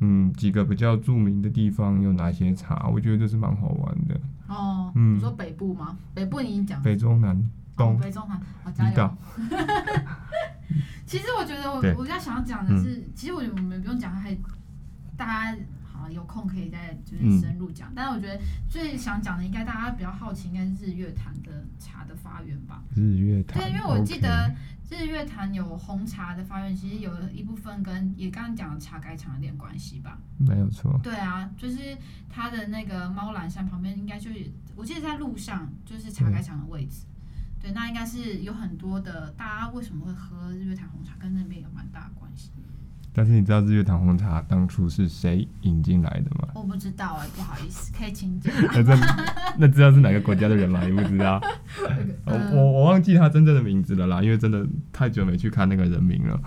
[0.00, 4.20] 嗯，几个比较著名的地方有哪些茶，我觉得这是蛮好玩的。
[4.48, 5.98] 哦，嗯，你说北部吗？
[6.14, 6.84] 北部你已经讲了。
[6.84, 7.36] 北中南
[7.76, 7.94] 东。
[7.94, 9.16] 哦、北中南，好加油。
[11.04, 14.34] 其实我觉得我我比较想要讲的是，嗯、其实我觉得我们不用讲，还
[15.16, 16.08] 大家好。
[16.08, 22.80] 有空可以再就是深入讲，嗯、但是我觉得最想讲的应该大家比较好奇，应该是日月潭的茶的发源吧。
[22.94, 23.60] 日月潭。
[23.60, 24.54] 对，因为我记得
[24.88, 30.18] 日月潭有红茶的发源，其实有一部分跟也刚刚讲的茶改厂有点关系吧。
[30.38, 30.98] 没有错。
[31.02, 31.96] 对啊，就是
[32.28, 37.06] 它的那个猫栏山旁边，应该就是我记得在路上就是茶改厂的位置。
[37.60, 42.50] 对，那应该是有很多的，大家为什么会喝日月潭红茶，跟那边有蛮大的关系。
[43.16, 46.48] 但是你知道日月潭红茶当初是谁引进来的吗？
[46.54, 48.52] 我不知道哎、欸，不好意思，可以请讲。
[48.84, 50.84] 那那知道是哪个国家的人吗？
[50.84, 51.40] 你不知道？
[52.26, 56.38] 我我我忘记他真正的名字了啦，因为真的太久没去看那个人名了。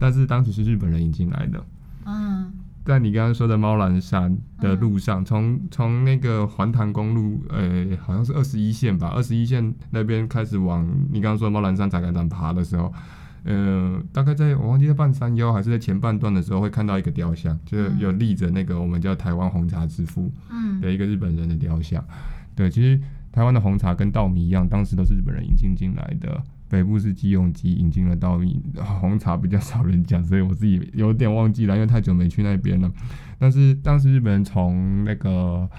[0.00, 1.64] 但是当时是日本人引进来的。
[2.06, 2.52] 嗯。
[2.84, 12.92] 在你刚刚说的猫兰山的路上，从从那个环潭公路，呃、欸，好像是二十一线吧，二十一线那边开始往你刚刚说的猫兰山茶凯站爬的时候。
[13.48, 20.32] 呃，大概在我忘记在半山腰还是在前半段的时候，会看到一个雕像，就是有立着那个我们叫台湾红茶之父
[20.82, 22.02] 的一个日本人的雕像。
[22.08, 22.14] 嗯、
[22.56, 26.42] 对，其实台湾的红茶跟稻米一样，当时都是日本人引进进来的。
[26.68, 28.60] 北部是基隆基引进了稻米，
[29.00, 32.90] 红茶比较少人讲，所以我自己有点忘记了，因为太久没去那边了。
[33.38, 35.70] 但是当时日本人从那个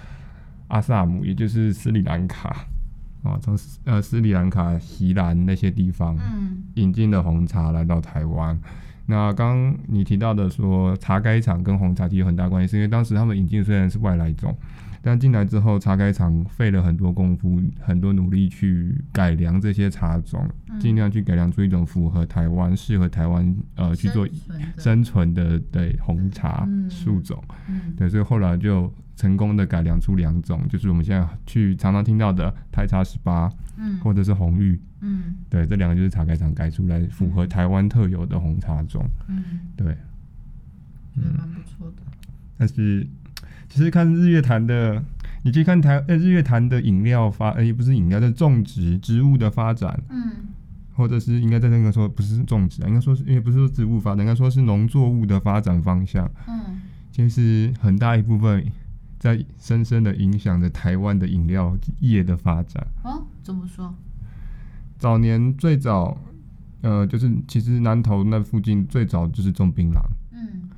[0.69, 2.65] 阿萨姆，也就是斯里兰卡。
[3.23, 6.17] 啊，从呃斯里兰卡、锡兰那些地方
[6.75, 8.55] 引进的红茶来到台湾。
[8.55, 8.61] 嗯、
[9.07, 14.55] 那刚刚你提到的说茶改厂跟红茶其实有很大关系，是因为当时他们引进虽然是外来种，
[15.01, 20.47] 但进来之后茶改厂费了很多功夫、很多努力去改良这些茶种，
[20.79, 24.27] 尽、嗯、量去改良出一种符合台湾、适合台湾呃去做
[24.77, 27.43] 生存的对红茶树种。
[27.97, 28.91] 对，所以后来就。
[29.17, 39.43] 成功的改良出两种，就是我们现在去常常听到的台茶十八，嗯，或者是红玉，嗯，对，这两个就是茶改厂改出来符合台湾特有的红茶种，嗯，
[39.75, 39.97] 对，
[41.15, 42.03] 嗯，蛮不错的。
[42.59, 43.07] 但是
[43.67, 45.03] 其实看日月潭的，
[45.41, 50.31] 你去看台呃日月潭的饮料发，呃也不是饮料，是种植植物的发展，嗯，
[50.93, 58.63] 或者是应该在那个说不是种植啊，应该说是因为不是说植物发展，应该说是农作物的发展方向，嗯，其实很大一部分。
[59.19, 62.85] 在深深的影响着台湾的饮料业的发展。
[63.03, 63.93] 哦，怎么说？
[64.99, 66.17] 早年最早，
[66.81, 69.99] 呃，就是其实南投那附近最早就是种槟榔。
[70.31, 70.69] 嗯。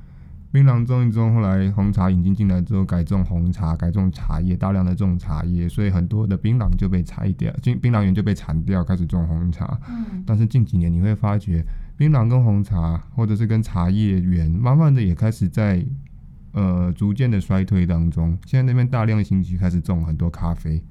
[0.52, 9.78] 槟榔种一种，后来红茶引进进来之后，改种红茶，改种茶叶，大量的种茶叶，所以很多的槟榔就被拆掉，槟槟榔园就被铲掉，开始种红茶。
[9.88, 10.24] 嗯。
[10.26, 11.64] 但是近几年你会发觉，
[11.96, 15.84] 槟榔跟红茶，或者是跟茶叶园，慢慢的也开始在。
[16.52, 20.82] 呃，逐渐的衰退当中，现在那边大量兴起开始种很多咖啡。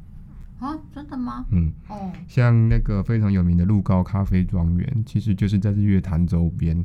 [0.60, 1.46] 啊，真的吗？
[1.52, 6.84] 嗯，哦，像那个非常有名的鹿高咖啡庄园，其实就是在日月潭周边。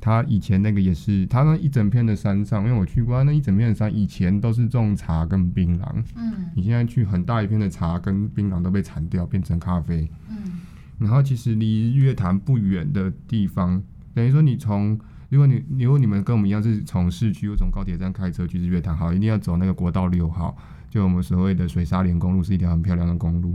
[0.00, 5.86] 它以前那个也是，它那一整片的山上，因为我去过，那一整片的山以前都是种茶跟槟榔。
[6.16, 10.08] 嗯，你现在去很大一片的茶跟槟榔都被铲掉，变成咖啡。
[10.28, 10.60] 嗯，
[10.98, 14.98] 然后其实离日月潭不远的地方，等于说你从。
[15.28, 20.56] 如果你如果你们跟我们一样是从市区又从高铁站开车去日月潭，好，一定要走那个国道六号，
[20.88, 23.54] 就我们所谓的水沙连公路，是一条很漂亮的公路。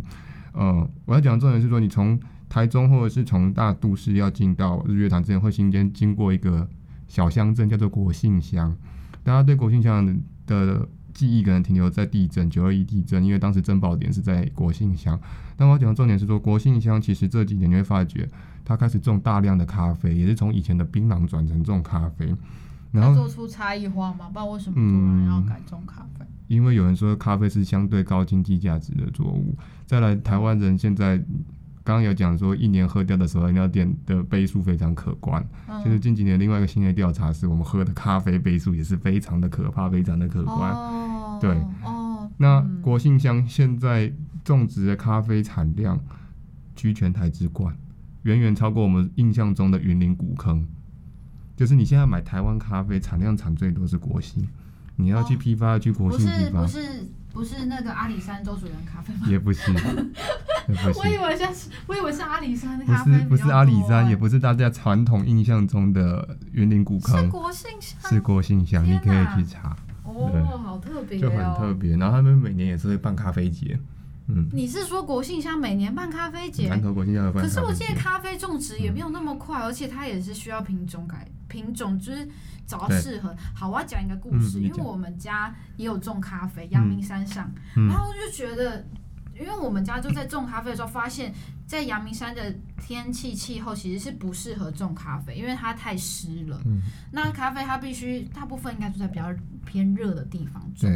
[0.51, 6.67] 呃，我要讲重点是说，你从台中或者是从大都市要进到日月潭之前，会先经经过一个
[7.07, 8.75] 小乡镇，叫做国姓乡。
[9.23, 10.05] 大家对国姓乡
[10.45, 15.19] 的记忆可能停留在地震九二一地震，因为当时珍宝点是在国信乡。
[15.56, 18.28] 但我要讲的重点是说，国信乡其实这几年你会发觉。
[18.65, 22.34] 它开始种大量的咖啡，也是从以前的槟榔转成种咖啡，
[22.93, 24.28] 然后做出差异化吗？
[24.28, 26.23] 不知道为什么突然要改种咖啡？
[26.23, 29.54] 嗯，因为有人说咖啡是相对高经济价值的作物。
[29.86, 31.21] 再来，台湾人现在
[31.84, 35.46] 刚刚有讲说，一年喝掉的时候饮料店的杯数非常可观。
[35.84, 40.72] 其实近几年另外一个新的调查是，我们喝的咖啡杯数也是非常的可怕，非常的可观。
[40.72, 41.52] 哦、对，
[41.84, 44.13] 哦、那国信乡现在
[44.46, 46.00] 种植的咖啡产量
[46.74, 47.76] 居全台之冠。
[48.24, 50.65] 远远超过我们印象中的云林古坑，
[51.58, 54.48] 就是你现在买台湾咖啡产量产最多是国信，
[54.96, 56.62] 你要去批发要去国信批发。
[56.62, 59.22] 不是不是不是那个阿里山周主任咖啡吗？
[59.28, 59.80] 也不是，也
[60.76, 61.00] 不是。
[61.02, 63.12] 我以为是，我以为是阿里山的咖啡。
[63.12, 67.19] 不是不是阿里山，也不是大家传统印象中的园林古坑。
[67.19, 68.00] 是国信乡。
[68.10, 69.76] 是国信乡，你可以去查。
[70.04, 71.98] 哦，好特别，就很特别。
[71.98, 73.80] 然后他们每年也是会办咖啡节。
[74.27, 76.69] 嗯，你是说国庆乡每年办咖啡节？
[76.69, 77.43] 南投国庆乡办。
[77.43, 82.28] 可是我记得咖啡种植也没有那么快，嗯、而且它也是需要品种改品种，就是
[82.65, 83.36] 找到适合。
[83.53, 88.86] 好，我要讲一个故事，嗯、因为我们家也有种咖啡，阳明山上，嗯、然后我就觉得，
[89.38, 91.34] 因为我们家就在种咖啡的时候，发现，
[91.67, 96.61] 在阳明山的天气气候其实是不适合种咖啡，因为它太湿了。
[96.65, 99.34] 嗯、那咖啡它必须大部分应该就在比较
[99.65, 100.89] 偏热的地方种。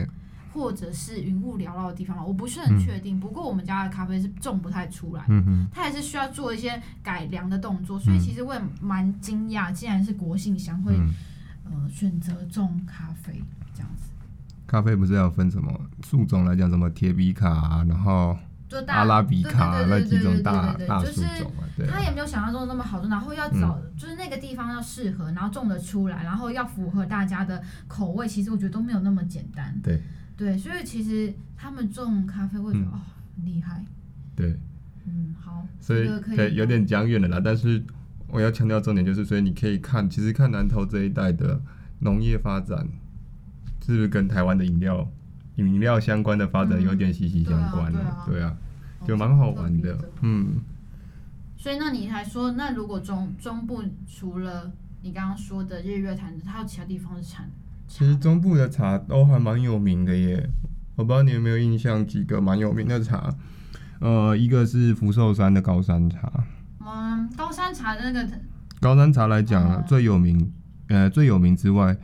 [0.54, 3.18] 或者是云雾缭绕的地方嘛，我不是很确定。
[3.18, 5.24] 嗯、不过我们家的咖啡是种不太出来，
[5.72, 8.00] 它还是需要做一些改良的动作。
[8.00, 11.14] 所以其实我也蛮惊讶，竟然是国信香会、嗯、
[11.66, 13.42] 呃选择种咖啡
[13.74, 14.10] 这样子。
[14.66, 15.72] 咖啡不是要分什么
[16.06, 18.38] 树种来讲，什么铁皮卡、啊，然后
[18.68, 21.88] 就大阿拉比卡那几种大大树种啊，对。
[21.88, 29.74] 他也没有想象中的那么好种，然后要找就是那个地方要适合，然后种得出来，然后要符合大家的口味，其实我觉得都没有那么简单。
[29.82, 30.02] 对。
[30.38, 33.02] 对，所以其实他们种咖啡，会觉得哦
[33.36, 33.84] 很厉害。
[34.36, 34.56] 对。
[35.06, 35.66] 嗯，好。
[35.80, 37.84] 所以对有点讲远了啦，但是
[38.28, 41.60] 我要强调重点就是，所以你可以看，其实看南投这一带的
[42.00, 42.88] 农业发展，
[43.84, 45.10] 是不是跟台湾的饮料？
[45.56, 48.56] 饮料相关的发展有点息息相关了，嗯，对啊，
[49.00, 50.62] 对啊，就蛮好玩的，嗯。
[51.58, 54.72] 所以那你还说，那如果中中部除了
[55.02, 57.50] 你刚刚说的日月潭，它有其他地方是产？
[57.88, 60.50] 其实中部的茶都还蛮有名的耶，
[60.96, 63.34] 我不知道你有没有印象几个蛮有名的茶，
[64.00, 66.32] 呃，一个是福寿山的高山茶。
[66.86, 68.30] 嗯，高山茶的那个。
[68.80, 70.52] 高山茶来讲，嗯，最有名，
[70.88, 71.98] 呃，最有名之外，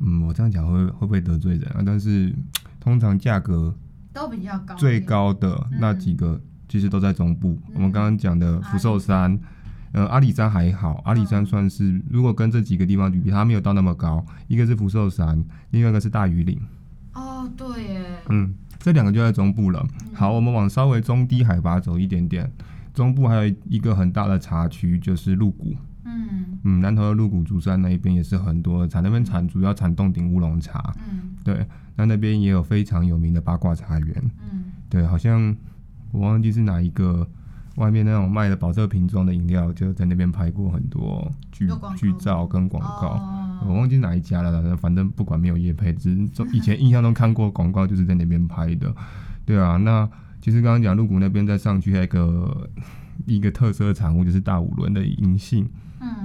[0.00, 1.82] 嗯，我这样讲会会不会得罪人啊？
[1.86, 2.34] 但是。
[2.80, 3.74] 通常价格
[4.14, 7.58] 都比较高，最高的那几个其实都在中部。
[7.66, 9.38] 嗯、我们刚刚讲的福寿山，
[9.92, 14.24] 呃，阿里山还好，阿里山算是如果跟这几个地方比，它没有到那么高。
[14.46, 16.60] 一个是福寿山，另外一个是大禹岭。
[17.14, 18.04] 哦，对耶。
[18.28, 19.86] 嗯，这两个就在中部了。
[20.14, 22.50] 好，我们往稍微中低海拔走一点点，
[22.92, 25.74] 中部还有一个很大的茶区，就是鹿谷。
[26.04, 30.94] 嗯嗯，南投的鹿谷竹山那一边也是很多产，那边产主要产洞顶乌龙茶。
[31.10, 31.66] 嗯，对。
[32.00, 35.56] 那那边也有非常有名的八卦茶园，嗯，对，好像
[36.12, 37.28] 我忘记是哪一个，
[37.78, 41.66] 外面那种卖的保特瓶装的饮料，就在那边拍过很多剧
[41.96, 48.94] 剧照跟广告，哦，我忘记哪一家了，反正不管没有业配，只是以前印象中看过广告，就是在那边拍的，
[49.46, 50.08] 对啊，那
[50.40, 52.70] 其实刚刚讲鹿谷那边再上去还有一个
[53.26, 55.68] 一个特色的产物，就是大五轮的银杏。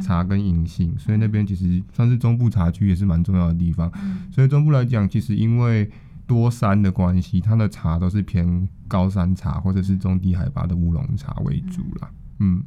[0.04, 3.91] 茶跟银杏，所以那边其实算是中部茶区，也是蛮重要的地方。
[4.04, 5.89] 嗯、所以中部来讲，其实因为
[6.26, 12.10] 多山的关系，它的茶都是偏高山茶或者是中低海拔的乌龙茶为主啦。
[12.40, 12.64] 嗯，嗯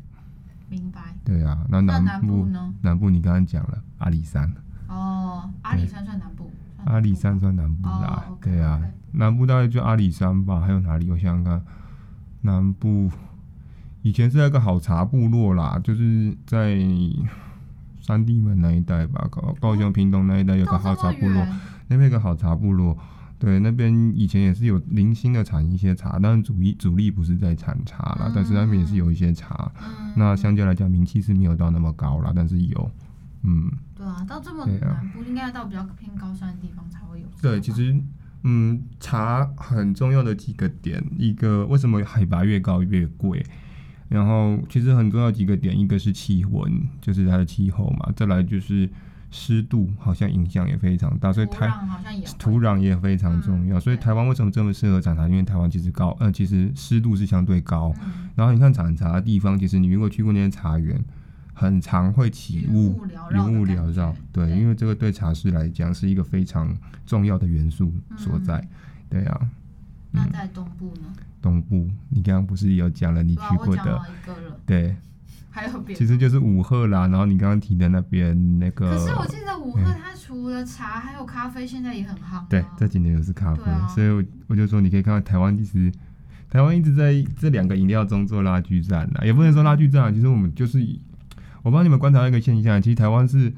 [0.69, 1.01] 明白。
[1.25, 2.75] 对啊，那南部，那南部呢？
[2.83, 4.53] 南部你刚刚讲了阿里山。
[4.89, 6.51] 哦，阿里山算南部。
[6.85, 8.25] 阿里山算南部啦。
[8.41, 8.91] 对啊，okay.
[9.13, 10.61] 南部大概就阿里山吧。
[10.61, 11.11] 还有哪里？
[11.11, 11.63] 我想想看，
[12.43, 13.11] 南部。
[14.03, 16.79] 以前是那个好茶部落啦，就是在
[18.01, 21.45] 三地门那一带吧，高高雄屏东那一带有个好茶部落，
[21.89, 22.97] 那边有个好茶部落，
[23.39, 32.91] 对，那边以前也是有零星的产一些茶，但是主力主力不是在产茶啦，嗯、但是那边也是有一些茶，嗯、那相对来讲名气是没有到那么高啦，但是有，
[33.43, 37.27] 嗯，对啊，到这么南部应该到比较偏高山的地方才会有。
[37.43, 37.95] 对，其实
[38.45, 43.45] 嗯，茶很重要的几个点，一个为什么海拔越高越贵？
[44.09, 48.89] 然后其实很重要几个点，一个是气温，就是它的气候嘛，再来就是
[49.37, 51.71] 湿度，好像影响也非常大，所以台
[52.39, 53.77] 土壤也非常重要。
[53.77, 55.29] 嗯、所以台湾为什么这么适合产茶？
[55.29, 57.93] 因为台湾其实高，呃，其实湿度是相对高。
[58.03, 60.99] 嗯、然后你看产茶的地方，其实你如果去过那些茶园，
[61.53, 62.99] 很常会起雾，
[63.31, 64.17] 云雾缭绕。
[64.33, 66.75] 对，因为这个对茶师来讲是一个非常
[67.05, 68.57] 重要的元素所在。
[68.57, 68.69] 嗯、
[69.11, 69.41] 对啊。
[70.13, 71.13] 那在东部呢？
[71.43, 74.01] 东部，你刚刚不是有讲了你去过的？
[74.65, 74.97] 对，
[75.57, 77.07] 还有别，其实就是五鹤啦。
[77.07, 82.47] 然后你刚刚提的那边那个，可是我记得五鹤它除了茶还有咖啡，现在也很夯。
[82.51, 83.63] 对，这几年也是咖啡，
[83.95, 85.91] 所以我我就说你可以看到台湾其实
[86.51, 90.87] 台湾一直在这两个饮料中做拉锯战啦，也不能说拉锯战啊，其实我们就是
[91.63, 93.51] 我帮你们观察一个现象，其实台湾是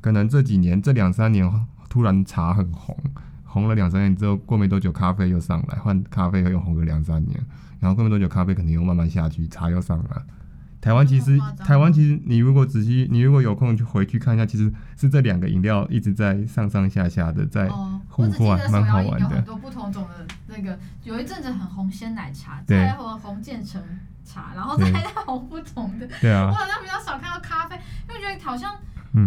[0.00, 1.48] 可能这几年这两三年
[1.88, 2.96] 突然茶很红。
[3.44, 7.40] 红了两三年之后，过没多久咖啡又上来，换咖啡又红个两三年，
[7.78, 10.22] 然后过没多久咖啡肯定又慢慢下去，茶又上来。
[10.84, 17.70] 台湾其实，台湾其实你如果仔细，你如果有空就回去看一下，其实是这两个饮料一直在上上下下的在
[18.10, 19.20] 互换，蛮、哦、好玩的。
[19.20, 23.82] 有很多不同种的那个，有一阵子很红鲜奶茶，再来红红渐层
[24.26, 26.06] 茶，然后再来红不同的。
[26.20, 26.48] 对啊。
[26.50, 27.80] 我好像比较少看到咖啡，
[28.10, 28.76] 因为觉得好像，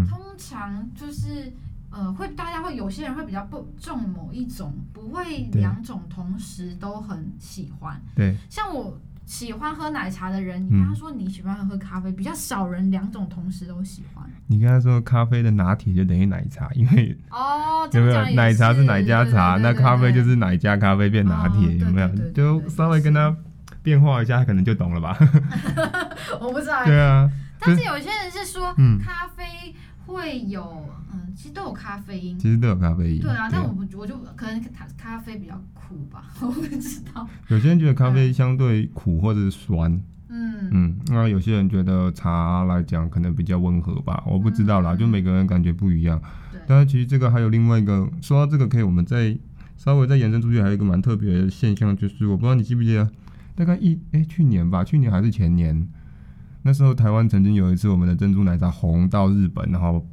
[0.08, 1.52] 通常就是。
[1.90, 8.00] 呃，会大家会有些人会比较不重某一种，不会两种同时都很喜欢。
[8.14, 14.26] 对，像我喜欢喝奶茶的人，你跟他说你喜欢喝咖啡，嗯、比较少人两种同时都喜欢。
[14.48, 22.08] 你跟他说咖啡的拿铁就等于奶茶，因为哦， 有没有奶茶是奶加茶，那咖啡就是奶加咖啡变拿铁，有没有？
[22.34, 23.36] 就稍微跟他
[23.84, 25.18] 变化一下，他可能就懂了吧？
[26.40, 26.86] 我不知道。
[26.86, 29.76] 对啊，但是有些人是说，嗯，咖啡
[30.08, 30.64] 会有。
[31.14, 33.22] 嗯其实都有咖啡因，其实都有咖啡因。
[33.22, 37.28] 对啊，但我不，我就可能咖咖啡比较苦吧， 我不知道。
[37.50, 39.92] 有些人觉得咖啡相对苦或者是酸，
[40.30, 46.20] 嗯嗯，那有些人觉得茶来讲可能比较温和吧，我不知道啦，就每个人感觉不一样。
[46.52, 46.60] 对。
[46.68, 49.38] 但是其实这个还有另外一个，说到这个可以，我们再
[49.78, 53.08] 稍微再延伸出去，还有一个蛮特别的现象，就是我不知道你记不记得，
[53.54, 55.88] 大概一哎、欸、去年吧，去年还是前年，
[56.68, 60.06] 那时候台湾曾经有一次我们的珍珠奶茶红到日本，然后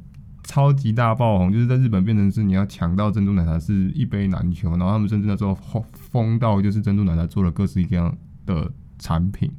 [0.45, 5.53] 超级大爆红，就是在日本变成是你要抢到珍珠奶茶是一杯难求，然后他们甚至那时候
[5.91, 9.51] 疯到就是珍珠奶茶做了各式各样的产品，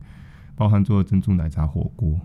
[0.55, 2.19] 包含做了珍珠奶茶火锅。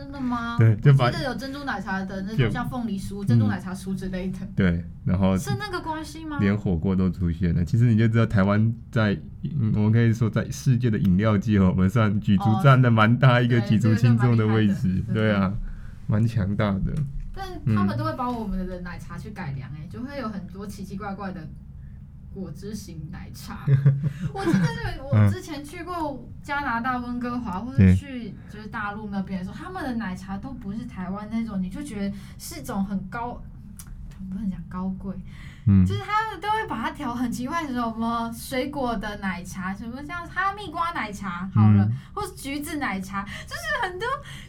[0.00, 0.56] 真的吗？
[0.56, 4.38] 对，就把记得有珍珠奶茶的那种像凤梨酥、珍珠奶茶酥之类的。
[4.56, 6.38] 对，然后是那个关系吗？
[6.40, 7.62] 连火锅都出现了。
[7.62, 15.04] 其实你就知道，台湾在，嗯，我们可以说在世界的饮料界，我们算举足占的蛮大一个举足轻重的位置。
[15.12, 15.52] 对啊，
[16.06, 16.94] 蛮强大的。
[17.34, 21.46] 但他们都会把我们的奶茶去改良，哎，就会有很多奇奇怪怪的。
[22.32, 23.66] 果汁型奶茶，
[24.32, 33.42] 我真的是我之前去过加拿大温哥华，或者去就是大陆那边的时候，他们的奶茶都不是台湾那种，你就觉得是一种很高，
[34.28, 35.14] 不能讲高贵，
[35.66, 44.06] 嗯，就是他们都会把它调很奇怪，什么水果的奶茶，什么像哈密瓜奶茶，好了，或是橘子奶茶，就是很多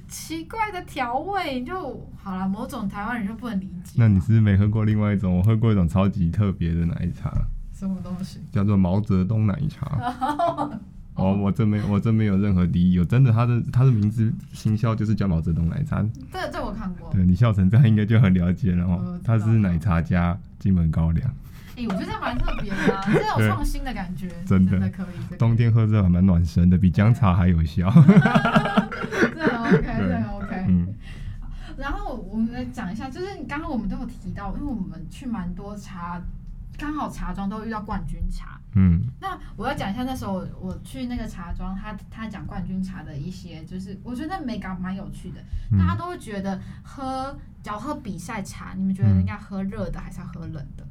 [0.08, 3.96] 奇怪的调味，就好了，某种台湾人就不能理解。
[3.96, 5.36] 那你是不是没喝过另外一种？
[5.38, 7.32] 我喝过一种超级特别的奶茶。
[7.88, 8.40] 什么东西？
[8.52, 9.88] 叫做毛泽东奶茶。
[11.16, 12.94] 哦，我这没，我真没有任何敌意。
[12.94, 16.06] 有真的，他的他的名字行销就是叫毛泽东奶茶。
[16.32, 17.12] 这这我看过。
[17.12, 19.20] 对，你笑成这样，应该就很了解了哦。
[19.24, 21.34] 它是奶茶加金门高粱。
[21.76, 24.30] 哎，我觉得蛮特别的，啊 这有创新的感觉。
[24.46, 25.36] 真的可以。
[25.40, 27.90] 冬天喝这还蛮暖身的，比姜茶还有效。
[29.36, 30.66] 这很 OK，这很 OK。
[30.68, 30.88] 嗯。
[31.78, 36.22] 然后我们来讲一下，就是刚刚我们都有提到，因为我们去蛮多茶。
[36.82, 45.40] 刚好茶庄都遇到冠军茶，嗯，那我要讲一下那时候我去那个茶庄，他他讲冠军茶的一些，就是我觉得美感蛮有趣的，
[45.72, 50.84] 嗯、大家都会觉得喝，只要喝比赛茶，你们觉得应该喝热的还是要喝冷的？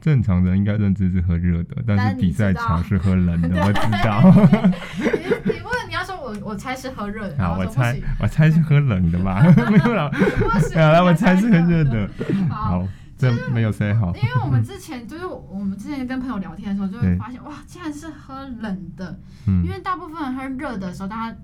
[0.00, 4.22] 正常人应该认知是喝热的，但是比赛茶是喝冷的， 我知道。
[4.98, 12.08] 你你问你要说我我猜是喝热的，好，我猜我猜是喝冷的吧， 没有了，好来我猜是喝热的，
[12.48, 12.86] 好。
[13.30, 19.18] 这没有谁好，因为我们之前就是我们之前跟朋友聊天的时候，就会发现哇，竟然是喝冷的。
[19.46, 21.38] 因为大部分人喝热的时候，大家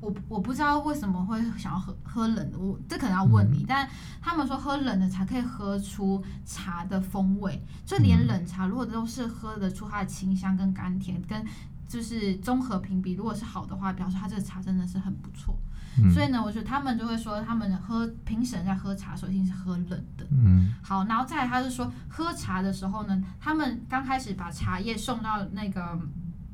[0.00, 3.64] 我我不知道为什么会想要喝喝冷的，我这可能要问你。
[3.68, 3.88] 但
[4.20, 11.44] 他们说喝冷的才可以喝出茶的风味，就连冷茶如果都是喝得出它的清香跟甘甜，跟
[11.88, 15.56] 就是综合评比，如果是好的话，表示它这个茶真的是很不错。
[16.02, 20.26] 嗯、所以呢，我觉得他们就会说，他们喝评审在喝茶的时候一定是喝冷的。
[20.30, 25.98] 嗯，好，然后再来他是说，喝茶的时候呢，他们刚开始把茶叶送到那个，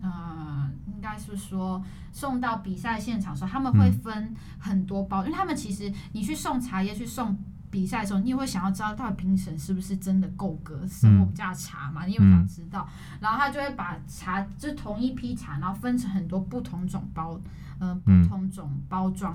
[0.00, 1.82] 呃，应该是说
[2.12, 7.36] 送到比赛现场的时候，他们会分很多包，嗯、因为他们其实你去送茶叶去送
[7.74, 12.04] 比赛的时候，你也会想要知道到底评审是不是真的够格审我们家的茶嘛？
[12.06, 17.40] 你也会想知道，嗯、然后他就会把茶就是同一批茶，然后分成很多不同种包。
[17.80, 19.34] 呃，不同种包装，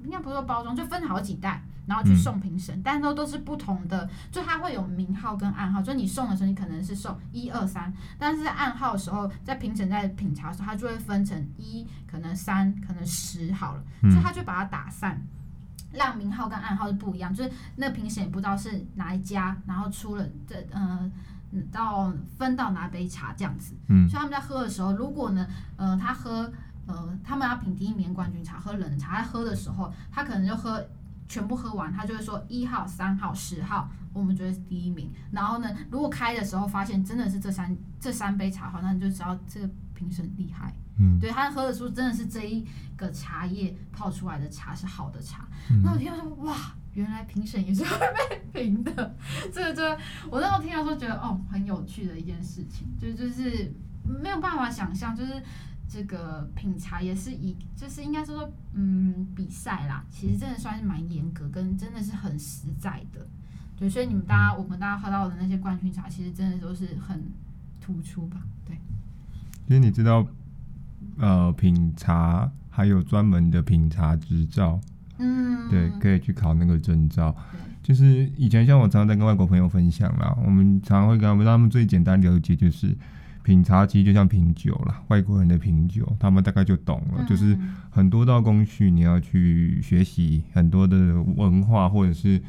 [0.00, 15.22] 嗯、应该不是说包装，就分好几袋，然后去送评审，嗯、但都都是不同的，就它会有名号跟暗号，就你送的时候，你可能是送一二三，但是在暗号的时候，在评审在品茶的时候，它就会分成一，可能三，可能十好了，所以他就把它打散，
[15.94, 21.10] 让名号跟暗号是不一样，就是那评审也不知道是哪一家，然后出了这呃，
[21.72, 26.52] 到分到哪杯茶这样子，嗯，所以他们在喝的时候，如果呢，呃，他喝。
[26.86, 30.86] 呃，他们要品第一名冠军茶，喝冷茶，他喝的时候，他可能就喝
[31.26, 35.10] 全部喝完，他就会说一号、三号、十号，我们觉得是第一名。
[35.30, 40.74] 然后呢，如果开的时候发现真的是这三这三杯茶好，那你就知道这个评审厉害。
[40.98, 42.64] 嗯，对，他喝的时候真的是这一
[42.96, 45.48] 个茶叶泡出来的茶是好的茶。
[45.70, 47.98] 嗯、那我听到说哇，原来评审也是会
[48.52, 49.16] 被评的。
[49.52, 49.98] 这个这个，
[50.30, 53.72] 我那时候听到说觉得哦，很有趣的一件事情，就就是
[54.04, 55.42] 没有办法想象，就是。
[55.86, 63.24] 这个品茶也是以，就是应该说说，嗯，比赛啦，其实真的算是蛮严格，跟真的是很实在的，
[63.76, 67.22] 对，所以你们大家，我们大家喝到的那些冠军茶，其实真的都是很
[67.80, 68.76] 突出吧，对。
[69.68, 70.26] 其实你知道，
[71.18, 74.80] 呃，品茶还有专门的品茶执照，
[75.18, 77.34] 嗯，对，可以去考那个证照。
[77.82, 82.96] 就是以前像我常常在跟外国朋友分享啦，我们常常会跟他们，让他们最简单了解就是。
[83.44, 87.16] 品茶其实就像品酒啦，外国人的品酒，他们大概就懂了。
[87.18, 87.54] 嗯、就是
[87.90, 92.40] 很多道工序你要去学习，很多的文化或者是，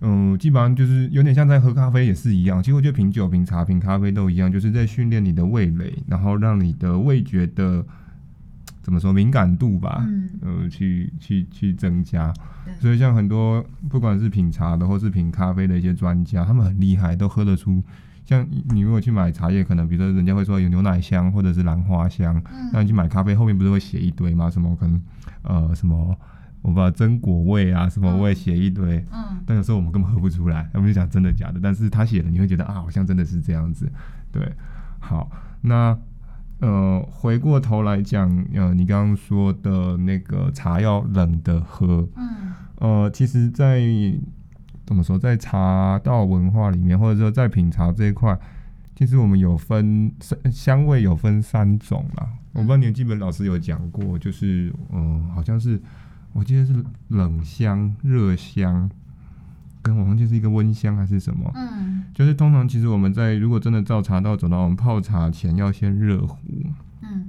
[0.00, 2.62] 嗯，基本上就是有点像在喝咖啡也是一样。
[2.62, 7.84] 其实我觉得品酒、品茶、品咖啡都一样，就是在训练你的味蕾，然后让你的味觉的
[8.80, 12.32] 怎么说敏感度吧，嗯，呃，去去去增加。
[12.80, 17.82] 所以像很多不管是品茶的或是品咖啡的一些专家，他们很厉害，都喝得出。
[18.24, 24.50] 像你如果去买茶叶，可能比如说人家会说有牛奶香或者是兰花香，嗯、那你去买咖啡后面不是会写一堆吗？
[24.50, 25.02] 什么可能
[25.42, 26.14] 呃什么
[26.62, 33.90] 我不知道榛果味啊什么味写一堆，嗯，但有时候我们根本喝不出来， 我们就讲真的假的，但是他写的你会觉得啊好像真的是这样子，
[34.32, 34.52] 对，
[34.98, 35.30] 好，
[35.62, 35.98] 那
[36.60, 43.80] 呃回过头来讲，呃你刚刚说的那个茶要冷的喝，嗯，呃其实在。
[44.88, 48.34] 怎么说，在茶道文化里面，或者说在品茶这一块，
[48.96, 50.10] 其实我们有分
[50.50, 52.26] 香味有分三种啦。
[52.54, 55.78] 我不知道年纪本老师有讲过，就是嗯，好像是
[56.38, 56.72] 我记得是
[57.08, 58.88] 冷香、热香，
[59.82, 61.50] 跟我忘记是一个温香还是什么。
[61.56, 66.38] 嗯，就是通常其实我们在如果真的照茶道走到，我们泡茶前要先热壶。
[67.02, 67.28] 嗯，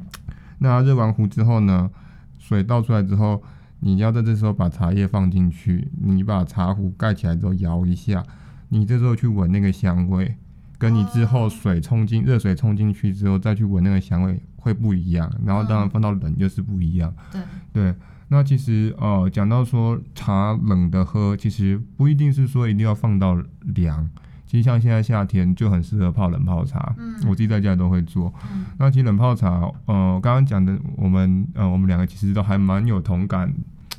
[0.59, 1.89] 那热完壶之后呢，
[2.37, 3.41] 水倒出来之后。
[3.81, 8.21] 你要在这时候把茶叶放进去，你把茶壶盖起来之后摇一下，
[8.67, 10.35] 你这时候去闻那个香味，
[10.77, 15.31] 跟你之后水冲进热水冲进去之后再去闻那个香味会不一样。
[15.45, 17.15] 然后当然放到冷就是不一样。
[17.31, 17.41] 对
[17.71, 17.95] 对，
[18.29, 23.35] 那其实呃讲到说茶冷的喝，其实不一定是说一定要放到
[23.75, 24.09] 凉。
[24.45, 28.33] 其实像现在夏天就很适合泡冷泡茶，嗯，我自己在家都会做。
[28.51, 33.53] 嗯，那其实冷泡茶，呃，刚刚讲的我们，呃，我们两个其实都还蛮有同感，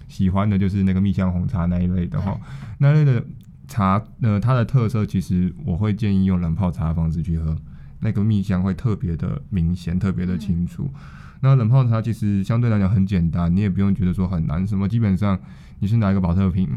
[0.09, 2.37] 喜欢的就是那个蜜香红茶那一类的哈。
[2.78, 3.24] 那类的
[3.68, 7.57] 茶，呃，它的特色其实我会建议用冷泡茶的方式去喝，
[8.01, 10.90] 那个蜜香会特别的明显，特别的清楚。
[10.92, 11.01] 嗯，
[11.42, 15.38] 那冷泡茶其实相对来讲很简单，你也不用觉得说很难什么，基本上
[15.78, 16.68] 你是拿一个保特瓶，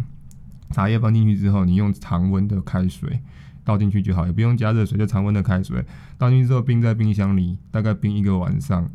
[0.72, 3.22] 茶叶放进去之后，你用常温的开水。
[3.66, 5.82] 倒进去就好，也不用加热水，就常温的开水
[6.18, 8.92] 倒进去之后，冰在冰箱里，大概冰一个晚上，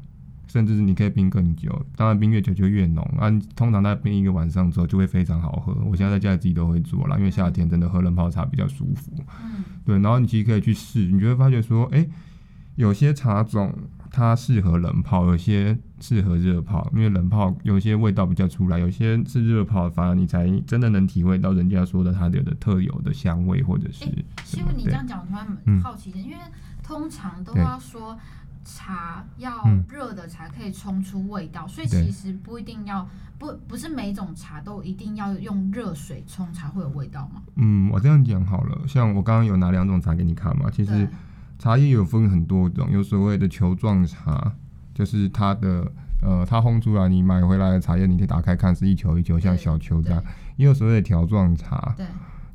[0.48, 1.70] 甚至是你可以冰更久。
[1.94, 3.04] 当然冰越久就越浓。
[3.18, 5.72] 啊，通常它冰一个晚上之后就会非常好喝。
[5.84, 9.12] 我现在在家里自己都会做了，因为夏天真的喝冷泡茶比较舒服。
[9.42, 9.98] 嗯，对。
[10.00, 12.10] 然后你其实可以去试，你就会发觉说，哎、欸，
[12.74, 13.72] 有些茶种。
[14.10, 24.06] 它适合冷泡，有些适合热泡，因为冷泡有些味道比较出来，有些是热泡，反而你才真的能体会到人家说的它的特有的香味或者是。
[24.06, 26.36] 哎、欸，师傅，你这样讲，我突然好奇的，嗯、因为
[26.82, 28.18] 通常都要说
[28.76, 33.08] 茶要热的才可以冲出味道，所以其实不一定要
[33.38, 37.42] 不不是每种茶都一定要用热水冲才会有味道吗？
[37.56, 41.08] 嗯，我这样讲好了，像我刚刚有拿两种茶给你看嘛，其实。
[41.60, 44.52] 茶叶有分很多种，有所谓的球状茶，
[44.94, 45.90] 就是它的
[46.22, 50.22] 呃，它烘出来，你买回来的茶叶，你可以打开看，是一球一球像小球这样。
[50.54, 51.92] 也有所谓的条状茶。
[51.96, 52.06] 对。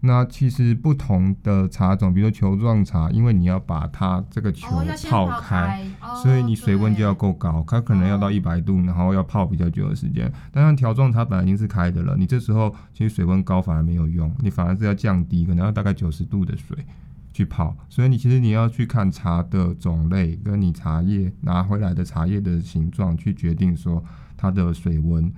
[0.05, 10.31] 那其实不同的茶种，比如说球状茶，因为你要把它这个球泡开，泡开哦、所以你水温就要够高，它可能要到一百度，然后要泡比较久的时间。
[10.51, 16.77] 但像条状茶本来已经是开的了，你这时候其实水温高反而没有用，你反而是要降低，可能要大概九十度的水。
[17.35, 24.03] 去泡，所以你其实你要去看茶的种类，跟你茶叶拿回来的茶叶的形状，去决定说
[24.37, 25.33] 它的水温。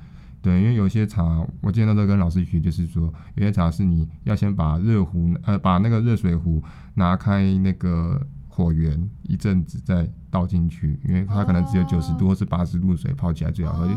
[0.45, 6.61] 对，因为有些茶，我今天都在跟老师学，就是说有些茶是你要先把热壶，呃，把那个热水壶
[6.93, 8.21] 拿开那个。
[8.47, 13.89] 火源一阵子再倒进去，因为它可能只有九十度或是八十度水泡起来最好喝，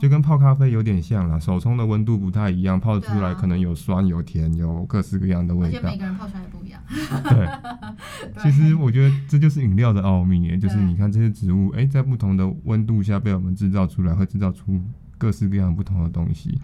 [0.00, 1.36] 就跟泡咖啡有点像啦。
[1.36, 5.78] 手冲的温度不太一样，泡出来可能有酸、有甜、有各式各样的味道。
[5.78, 6.80] 而且每个人泡出来也不一样。
[7.24, 14.80] 对， 其实我觉得这就是饮料的奥秘，就是你看这些植物，哎，在不同的温度下被我们制造出来，会制造出
[15.18, 16.58] 各式各样不同的东西。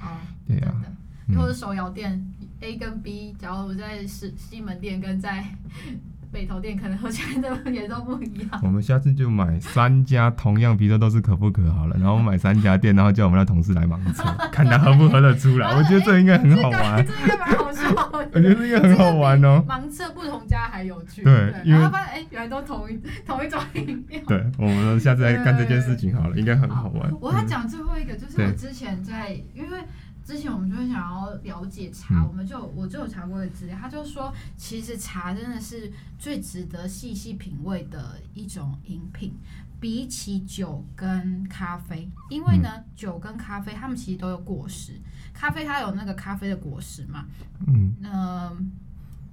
[0.47, 0.75] 对呀，
[1.37, 2.25] 或者手摇店
[2.61, 5.45] A 跟 B，假如我在西西门店跟在。
[6.33, 8.61] 北投店可能喝起来的 也都不一样。
[8.63, 15.69] 我们下次就买三家同样，比如说都是可不可好了，然后买三家店，然后叫我们的同事来盲测， 看他喝不喝得出来。
[15.77, 17.81] 我觉得这应该很好玩，这应该蛮好笑。
[18.33, 19.65] 我觉得这应该很好玩哦。
[19.69, 21.23] 盲测不同家还有趣。
[21.25, 24.21] 对，因为发现哎，原来都同一 同一种饮料。
[24.27, 27.11] 对，我们下次来干这件事情好了，应该很好玩。
[27.21, 29.79] 我要讲最后一个，就是我之前在因为。
[30.31, 39.35] 之前我们就会想要了解茶，我们就我就有查过的资料，他就说，其实茶真的是最值得细细品味的一种饮品，
[39.81, 45.01] 比起酒跟咖啡，因为呢，酒跟咖啡它们其实都有果实，
[45.35, 47.27] 咖啡它有那个咖啡的果实嘛，
[47.67, 48.53] 嗯，那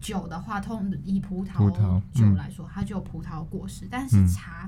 [0.01, 4.67] 酒的话，通以葡萄酒来说，它就有葡萄果实，但是茶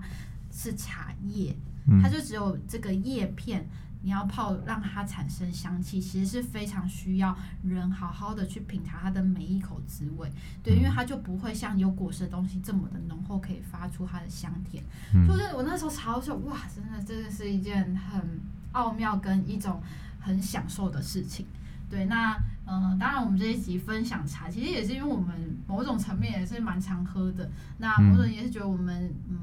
[0.51, 1.57] 是茶叶，
[2.03, 3.67] 它就只有这个叶片。
[4.01, 10.31] 你要泡让它产生香气，其实是非常需要人好好的去品尝它的每一口滋味，
[10.63, 14.81] 对，因为它就不会像有果实的东西这么的浓厚，可以发出它的香甜。
[15.27, 18.39] 就是我那时候尝的时候，哇，真的真的是一件很
[18.71, 19.81] 奥妙跟一种
[20.21, 21.45] 很享受的事情。
[21.89, 22.33] 对，那
[22.67, 29.37] 嗯、呃，当然我们这一集分享茶，其实也是因为我们某种层面也是蛮常喝的，那某种也是觉得我们嗯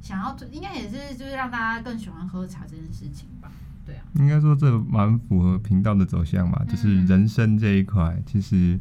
[0.00, 3.50] 想要应该也是就是让大家更喜欢喝茶这件事情吧。
[3.84, 8.78] 对啊，应该说这蛮符合频道的走向嘛，就是人生这一块，其实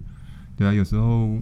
[0.56, 1.40] 对啊，有时候。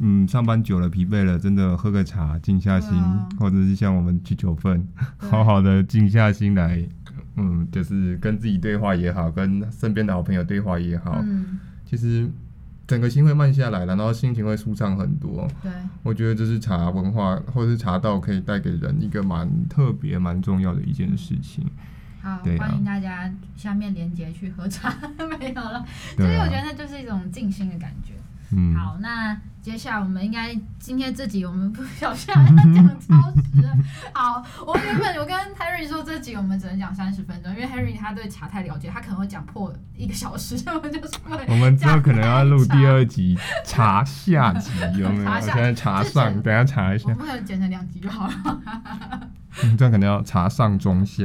[0.00, 4.84] 嗯，上班久了疲惫了，真的喝个茶静下心，啊、或者是像我们去九份，
[5.16, 6.84] 好好的静下心来，
[7.36, 12.28] 嗯，就是跟自己对话也好，跟身边的好朋友对话也好，嗯、其实
[12.88, 15.48] 整个心会慢下来，然后心情会舒畅很多。
[15.62, 15.70] 对，
[16.02, 21.64] 我觉得这是茶文化或者是茶道可以带给人一个蛮特别、蛮重要的一件事情。
[22.24, 24.92] 好，对啊、欢迎大家下面连接去喝茶，
[25.38, 25.84] 没有了，
[26.16, 28.14] 所以我觉得那就是一种静心的感觉。
[28.50, 29.38] 嗯，好，那。
[29.64, 33.74] 接下来我们应该今天这集我们不小心要讲超时了。
[34.12, 41.42] 好，我原本我跟 Harry 说这集我们只能讲三十分钟，因为 Harry 他对茶太了解，他可能会讲破一个小时，我们就是会。
[41.48, 45.30] 我们之后可能要录第二集茶下集，有没有？
[45.40, 47.04] 现在茶上，等下查一下。
[47.08, 48.60] 我们可能剪成两集就好了。
[49.62, 51.24] 嗯，这样可能要茶上中下。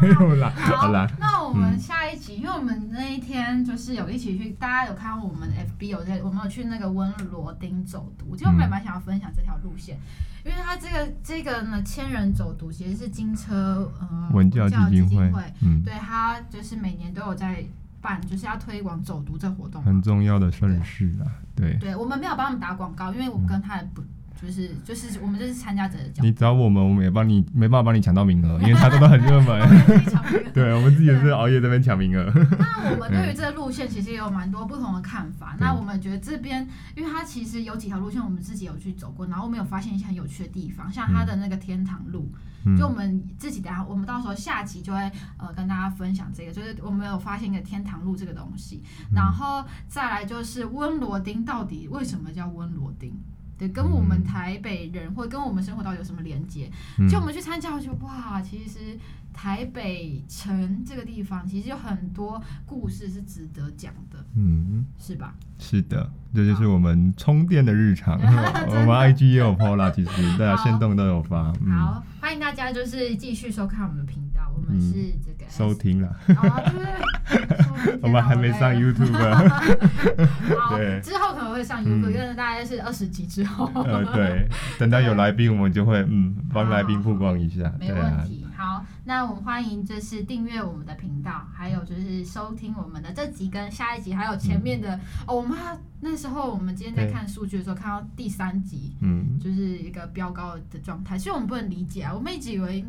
[0.00, 1.06] 没有啦，好啦。
[1.20, 5.46] 那我们下一集，因为我们那一天就是有一起去，大家有看到我们
[5.78, 8.36] FB 有在，我们有去那个温罗丁走读。
[8.36, 9.98] 其实我们也蛮想要分享这条路线，
[10.44, 17.64] 因为它这个这个呢，千人走读其实是金车呃文教基金会，嗯，对，它就是每年都有在
[18.00, 21.26] 办，就是要推广走读这活动，很重要的盛事啊。
[21.54, 24.02] 对，对，我们没有帮他们打广告，因为我们跟他也不。
[24.44, 29.60] 就是就是我们就是参加者的角度，你找我们，我们也帮你没办法帮你抢到名额，因为他真的很热门。
[30.52, 32.30] 对，我们自己也是熬夜这边抢名额。
[32.58, 35.56] 那我们对于这个路线其实也有蛮多不同的看法。
[35.58, 42.30] 那我们觉得这边，因为它其实有几条路线，我们自己有去走过，然后我们有发现一些很有趣的地方，像它的那个天堂路，
[42.78, 45.00] 就我们自己等下，我们到时候下集就会
[45.38, 48.82] 呃跟大家分享这个，就是我们有发现一个天堂路这个东西，
[49.12, 53.12] 然后再来就是温罗丁到底为什么叫温罗丁？
[53.58, 56.70] 对，跟我们台北人或者跟我们生活到底有什么连接？
[56.98, 58.98] 嗯、就我们去参加，我觉得哇，其实
[59.32, 65.34] 台北城这个地方其实有很多故事是值得讲的，嗯，是吧？
[65.58, 68.18] 是的，这就是我们充电的日常。
[68.18, 71.52] 好我们 IG 也有 PO 啦，其实大家限动都有发。
[71.64, 76.08] 嗯、好，欢迎大家就是继续收看我们的频道，我们是这个、嗯、收听了。
[76.28, 79.12] 哦、 我们还没上 YouTube。
[80.56, 83.70] 好，对之后可能会上 YouTube，因为、嗯、大概是二十集之后。
[83.74, 84.48] 呃，对，
[84.78, 87.70] 等到有来宾，我们就会嗯帮来宾曝光一下。
[87.78, 88.43] 没问题。
[88.64, 95.36] 好，那我们欢迎就是订阅我们的频道，还有就是收听我们的这集跟下一集，还有前面的、嗯、哦。
[95.36, 95.58] 我们
[96.00, 102.82] 那时候我们今天在看数据的时候，看到第三集，嗯，就是一个飙高的状态，其实我们不能理解啊，我们一直以为。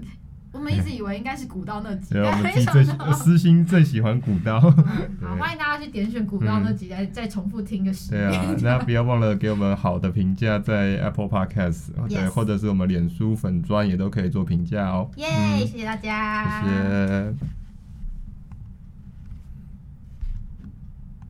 [0.55, 4.57] 我们一直以为应该是古道那集，对，我们最私心最喜欢古道。
[5.21, 8.29] 好，欢迎大家去点选古道那集，再再重复听个十遍。
[8.29, 15.11] 对啊，大家不要忘了给我们好的评价，在 Apple Podcast，对，或者是我们脸书粉砖也都可以做评价哦。
[15.17, 15.27] 耶，
[15.67, 17.64] 谢谢大家，谢谢。